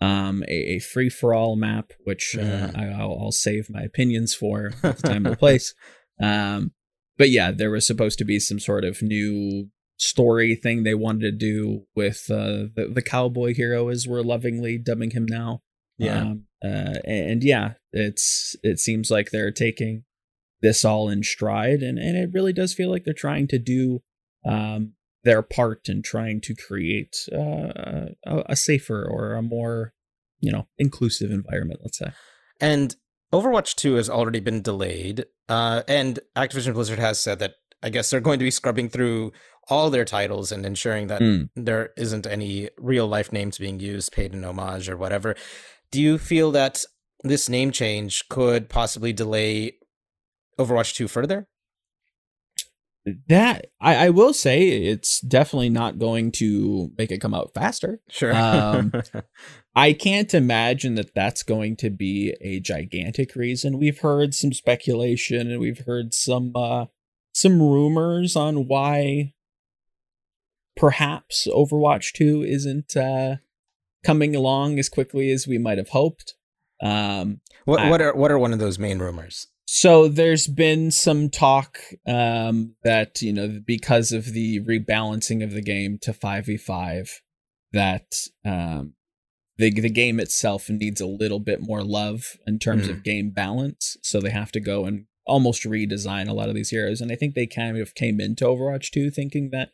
um, 0.00 0.42
a, 0.48 0.76
a 0.76 0.78
free 0.78 1.08
for 1.08 1.32
all 1.32 1.56
map, 1.56 1.92
which 2.04 2.36
uh, 2.38 2.68
mm. 2.68 2.98
I, 2.98 3.04
will 3.04 3.32
save 3.32 3.70
my 3.70 3.82
opinions 3.82 4.34
for 4.34 4.72
at 4.82 4.98
the 4.98 5.02
time 5.02 5.26
and 5.26 5.38
place. 5.38 5.74
Um, 6.20 6.72
but 7.18 7.30
yeah, 7.30 7.50
there 7.50 7.70
was 7.70 7.86
supposed 7.86 8.18
to 8.18 8.24
be 8.24 8.38
some 8.38 8.60
sort 8.60 8.84
of 8.84 9.02
new 9.02 9.68
story 9.98 10.54
thing 10.54 10.82
they 10.82 10.94
wanted 10.94 11.22
to 11.22 11.32
do 11.32 11.84
with 11.94 12.26
uh, 12.30 12.68
the 12.74 12.90
the 12.92 13.02
cowboy 13.02 13.54
hero, 13.54 13.88
as 13.88 14.06
we're 14.06 14.22
lovingly 14.22 14.78
dubbing 14.78 15.12
him 15.12 15.26
now. 15.26 15.62
Yeah, 15.98 16.20
um, 16.20 16.44
uh, 16.62 17.00
and 17.04 17.42
yeah, 17.42 17.74
it's 17.92 18.54
it 18.62 18.78
seems 18.78 19.10
like 19.10 19.30
they're 19.30 19.50
taking 19.50 20.04
this 20.60 20.84
all 20.84 21.08
in 21.08 21.22
stride, 21.22 21.80
and 21.80 21.98
and 21.98 22.16
it 22.16 22.30
really 22.34 22.52
does 22.52 22.74
feel 22.74 22.90
like 22.90 23.04
they're 23.04 23.14
trying 23.14 23.48
to 23.48 23.58
do 23.58 24.00
um, 24.46 24.92
their 25.26 25.42
part 25.42 25.88
in 25.88 26.02
trying 26.02 26.40
to 26.40 26.54
create 26.54 27.16
uh, 27.32 28.14
a, 28.24 28.44
a 28.46 28.56
safer 28.56 29.04
or 29.04 29.34
a 29.34 29.42
more 29.42 29.92
you 30.40 30.50
know 30.50 30.66
inclusive 30.78 31.30
environment 31.30 31.80
let's 31.82 31.98
say. 31.98 32.12
And 32.60 32.96
overwatch 33.34 33.74
2 33.74 33.94
has 33.94 34.08
already 34.08 34.40
been 34.40 34.62
delayed 34.62 35.26
uh, 35.48 35.82
and 35.86 36.20
activision 36.36 36.74
blizzard 36.74 36.98
has 36.98 37.18
said 37.20 37.38
that 37.40 37.54
i 37.82 37.90
guess 37.90 38.08
they're 38.08 38.20
going 38.20 38.38
to 38.38 38.44
be 38.44 38.50
scrubbing 38.50 38.88
through 38.88 39.32
all 39.68 39.90
their 39.90 40.04
titles 40.04 40.52
and 40.52 40.64
ensuring 40.64 41.08
that 41.08 41.20
mm. 41.20 41.48
there 41.56 41.90
isn't 41.96 42.26
any 42.26 42.70
real 42.78 43.06
life 43.06 43.32
names 43.32 43.58
being 43.58 43.80
used 43.80 44.12
paid 44.12 44.32
in 44.32 44.44
homage 44.44 44.88
or 44.88 44.96
whatever. 44.96 45.34
Do 45.90 46.00
you 46.00 46.18
feel 46.18 46.52
that 46.52 46.84
this 47.24 47.48
name 47.48 47.72
change 47.72 48.28
could 48.28 48.68
possibly 48.68 49.12
delay 49.12 49.74
overwatch 50.58 50.94
2 50.94 51.08
further 51.08 51.48
that 53.28 53.66
I, 53.80 54.06
I, 54.06 54.10
will 54.10 54.32
say 54.32 54.68
it's 54.68 55.20
definitely 55.20 55.68
not 55.68 55.98
going 55.98 56.32
to 56.32 56.90
make 56.98 57.12
it 57.12 57.20
come 57.20 57.34
out 57.34 57.52
faster. 57.54 58.00
Sure. 58.08 58.34
um, 58.34 58.92
I 59.76 59.92
can't 59.92 60.32
imagine 60.34 60.96
that 60.96 61.14
that's 61.14 61.42
going 61.42 61.76
to 61.76 61.90
be 61.90 62.34
a 62.40 62.60
gigantic 62.60 63.36
reason. 63.36 63.78
We've 63.78 64.00
heard 64.00 64.34
some 64.34 64.52
speculation 64.52 65.50
and 65.50 65.60
we've 65.60 65.84
heard 65.86 66.14
some 66.14 66.52
uh, 66.56 66.86
some 67.32 67.60
rumors 67.60 68.34
on 68.34 68.66
why 68.66 69.34
perhaps 70.76 71.46
Overwatch 71.46 72.12
2 72.12 72.42
isn't 72.42 72.96
uh, 72.96 73.36
coming 74.04 74.34
along 74.34 74.78
as 74.78 74.88
quickly 74.88 75.30
as 75.30 75.46
we 75.46 75.58
might 75.58 75.78
have 75.78 75.90
hoped. 75.90 76.34
Um, 76.82 77.40
what 77.64 77.88
what 77.88 78.02
are 78.02 78.14
what 78.14 78.30
are 78.30 78.38
one 78.38 78.52
of 78.52 78.58
those 78.58 78.78
main 78.78 78.98
rumors? 78.98 79.48
So 79.66 80.06
there's 80.06 80.46
been 80.46 80.92
some 80.92 81.28
talk 81.28 81.78
um, 82.06 82.76
that 82.84 83.20
you 83.20 83.32
know 83.32 83.60
because 83.64 84.12
of 84.12 84.26
the 84.26 84.60
rebalancing 84.60 85.42
of 85.42 85.50
the 85.52 85.62
game 85.62 85.98
to 86.02 86.12
five 86.12 86.46
v 86.46 86.56
five, 86.56 87.20
that 87.72 88.28
um, 88.44 88.94
the 89.58 89.70
the 89.72 89.90
game 89.90 90.20
itself 90.20 90.70
needs 90.70 91.00
a 91.00 91.06
little 91.06 91.40
bit 91.40 91.60
more 91.60 91.82
love 91.82 92.36
in 92.46 92.60
terms 92.60 92.88
of 92.88 93.02
game 93.02 93.30
balance, 93.30 93.96
so 94.02 94.20
they 94.20 94.30
have 94.30 94.52
to 94.52 94.60
go 94.60 94.84
and 94.84 95.06
almost 95.26 95.64
redesign 95.64 96.28
a 96.28 96.32
lot 96.32 96.48
of 96.48 96.54
these 96.54 96.70
heroes. 96.70 97.00
And 97.00 97.10
I 97.10 97.16
think 97.16 97.34
they 97.34 97.48
kind 97.48 97.76
of 97.76 97.96
came 97.96 98.20
into 98.20 98.44
Overwatch 98.44 98.90
2 98.90 99.10
thinking 99.10 99.50
that 99.50 99.70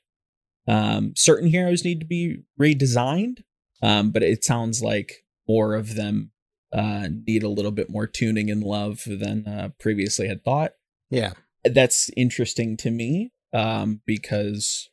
um, 0.66 1.12
certain 1.14 1.48
heroes 1.48 1.85
need 1.85 2.00
to 2.00 2.07
be 2.07 2.44
redesigned, 2.59 3.42
um, 3.83 4.11
but 4.11 4.22
it 4.22 4.44
sounds 4.44 4.83
like 4.83 5.24
more 5.46 5.74
of 5.74 5.94
them 5.94 6.31
uh, 6.72 7.08
need 7.26 7.42
a 7.42 7.48
little 7.48 7.70
bit 7.70 7.90
more 7.90 8.06
tuning 8.06 8.50
and 8.50 8.62
love 8.62 9.02
than 9.06 9.46
uh, 9.46 9.70
previously 9.78 10.28
had 10.28 10.44
thought. 10.44 10.72
Yeah, 11.11 11.32
that's 11.64 12.11
interesting 12.16 12.76
to 12.78 12.90
me 12.90 13.32
um, 13.52 14.00
because 14.06 14.88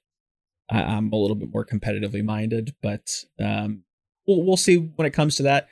I- 0.69 0.83
I'm 0.83 1.11
a 1.11 1.15
little 1.17 1.35
bit 1.35 1.53
more 1.53 1.65
competitively 1.65 2.23
minded, 2.23 2.75
but 2.81 3.23
um, 3.39 3.83
we'll 4.27 4.43
we'll 4.43 4.57
see 4.57 4.77
when 4.77 5.05
it 5.07 5.13
comes 5.13 5.35
to 5.37 5.43
that. 5.43 5.67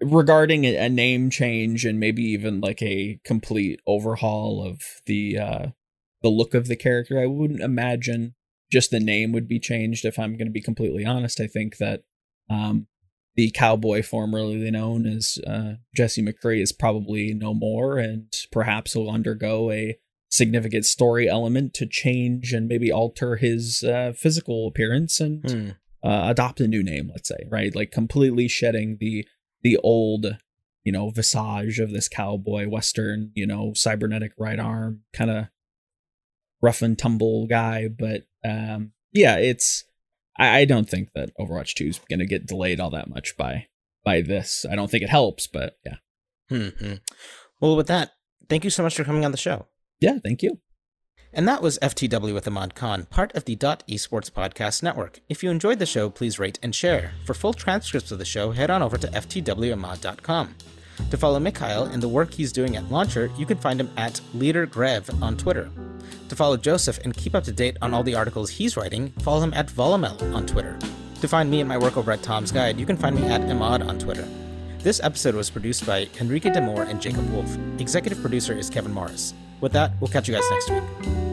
Regarding 0.00 0.64
a, 0.64 0.76
a 0.76 0.88
name 0.88 1.28
change 1.28 1.84
and 1.84 1.98
maybe 1.98 2.22
even 2.22 2.60
like 2.60 2.80
a 2.82 3.18
complete 3.24 3.80
overhaul 3.86 4.62
of 4.64 4.80
the 5.06 5.38
uh, 5.38 5.66
the 6.22 6.28
look 6.28 6.54
of 6.54 6.68
the 6.68 6.76
character, 6.76 7.18
I 7.18 7.26
wouldn't 7.26 7.60
imagine 7.60 8.34
just 8.70 8.90
the 8.90 9.00
name 9.00 9.32
would 9.32 9.48
be 9.48 9.58
changed. 9.58 10.04
If 10.04 10.18
I'm 10.18 10.36
going 10.36 10.46
to 10.46 10.52
be 10.52 10.60
completely 10.60 11.04
honest, 11.04 11.40
I 11.40 11.46
think 11.48 11.78
that 11.78 12.04
um, 12.48 12.86
the 13.38 13.52
cowboy 13.52 14.02
formerly 14.02 14.68
known 14.68 15.06
as 15.06 15.38
uh, 15.46 15.74
Jesse 15.94 16.24
McCree 16.24 16.60
is 16.60 16.72
probably 16.72 17.32
no 17.32 17.54
more, 17.54 17.96
and 17.96 18.26
perhaps 18.50 18.96
will 18.96 19.08
undergo 19.08 19.70
a 19.70 19.96
significant 20.28 20.84
story 20.84 21.28
element 21.28 21.72
to 21.72 21.86
change 21.86 22.52
and 22.52 22.66
maybe 22.66 22.90
alter 22.90 23.36
his 23.36 23.84
uh, 23.84 24.12
physical 24.12 24.66
appearance 24.66 25.20
and 25.20 25.48
Hmm. 25.48 25.68
uh, 26.02 26.24
adopt 26.28 26.60
a 26.60 26.66
new 26.66 26.82
name. 26.82 27.10
Let's 27.14 27.28
say, 27.28 27.46
right, 27.48 27.72
like 27.76 27.92
completely 27.92 28.48
shedding 28.48 28.96
the 28.98 29.24
the 29.62 29.76
old, 29.84 30.36
you 30.82 30.90
know, 30.90 31.10
visage 31.10 31.78
of 31.78 31.92
this 31.92 32.08
cowboy 32.08 32.66
western, 32.66 33.30
you 33.34 33.46
know, 33.46 33.72
cybernetic 33.72 34.32
right 34.36 34.58
arm 34.58 35.02
kind 35.12 35.30
of 35.30 35.46
rough 36.60 36.82
and 36.82 36.98
tumble 36.98 37.46
guy. 37.46 37.86
But 37.86 38.26
um, 38.44 38.90
yeah, 39.12 39.36
it's 39.36 39.84
I, 40.38 40.60
I 40.60 40.64
don't 40.64 40.88
think 40.88 41.10
that 41.14 41.30
Overwatch 41.38 41.74
2 41.74 41.84
is 41.86 42.00
going 42.08 42.20
to 42.20 42.26
get 42.26 42.46
delayed 42.46 42.80
all 42.80 42.90
that 42.90 43.08
much 43.10 43.36
by 43.36 43.66
by 44.04 44.20
this. 44.22 44.64
I 44.70 44.76
don't 44.76 44.90
think 44.90 45.02
it 45.02 45.10
helps, 45.10 45.46
but 45.46 45.76
yeah, 45.84 45.96
hmm 46.48 46.94
Well, 47.60 47.76
with 47.76 47.88
that, 47.88 48.12
thank 48.48 48.64
you 48.64 48.70
so 48.70 48.82
much 48.82 48.94
for 48.96 49.04
coming 49.04 49.24
on 49.24 49.32
the 49.32 49.36
show. 49.38 49.66
yeah. 50.00 50.18
Thank 50.22 50.42
you. 50.42 50.60
And 51.30 51.46
that 51.46 51.60
was 51.60 51.78
FTW 51.82 52.32
with 52.32 52.46
Ahmad 52.48 52.74
Khan, 52.74 53.04
part 53.04 53.34
of 53.34 53.44
the 53.44 53.54
Dot 53.54 53.82
Esports 53.86 54.30
Podcast 54.30 54.82
Network. 54.82 55.20
If 55.28 55.42
you 55.42 55.50
enjoyed 55.50 55.78
the 55.78 55.84
show, 55.84 56.08
please 56.08 56.38
rate 56.38 56.58
and 56.62 56.74
share. 56.74 57.12
For 57.26 57.34
full 57.34 57.52
transcripts 57.52 58.10
of 58.10 58.18
the 58.18 58.24
show, 58.24 58.52
head 58.52 58.70
on 58.70 58.80
over 58.82 58.96
to 58.96 59.06
ftwamad.com. 59.08 60.54
To 61.10 61.16
follow 61.16 61.38
Mikhail 61.40 61.84
and 61.84 62.02
the 62.02 62.08
work 62.08 62.34
he's 62.34 62.52
doing 62.52 62.76
at 62.76 62.90
Launcher, 62.90 63.30
you 63.36 63.46
can 63.46 63.58
find 63.58 63.80
him 63.80 63.90
at 63.96 64.20
LeaderGrev 64.36 65.22
on 65.22 65.36
Twitter. 65.36 65.70
To 66.28 66.36
follow 66.36 66.56
Joseph 66.56 66.98
and 67.04 67.16
keep 67.16 67.34
up 67.34 67.44
to 67.44 67.52
date 67.52 67.76
on 67.80 67.94
all 67.94 68.02
the 68.02 68.14
articles 68.14 68.50
he's 68.50 68.76
writing, 68.76 69.10
follow 69.20 69.40
him 69.40 69.54
at 69.54 69.68
Volumel 69.68 70.34
on 70.34 70.46
Twitter. 70.46 70.78
To 71.20 71.28
find 71.28 71.50
me 71.50 71.60
and 71.60 71.68
my 71.68 71.78
work 71.78 71.96
over 71.96 72.12
at 72.12 72.22
Tom's 72.22 72.52
Guide, 72.52 72.78
you 72.78 72.86
can 72.86 72.96
find 72.96 73.16
me 73.16 73.26
at 73.26 73.40
Imad 73.40 73.86
on 73.86 73.98
Twitter. 73.98 74.28
This 74.80 75.00
episode 75.02 75.34
was 75.34 75.50
produced 75.50 75.86
by 75.86 76.08
Enrique 76.20 76.50
Demore 76.50 76.88
and 76.88 77.00
Jacob 77.00 77.28
Wolf. 77.32 77.56
Executive 77.78 78.20
producer 78.20 78.52
is 78.52 78.70
Kevin 78.70 78.92
Morris. 78.92 79.34
With 79.60 79.72
that, 79.72 79.92
we'll 80.00 80.08
catch 80.08 80.28
you 80.28 80.34
guys 80.34 80.44
next 80.50 80.70
week. 80.70 81.27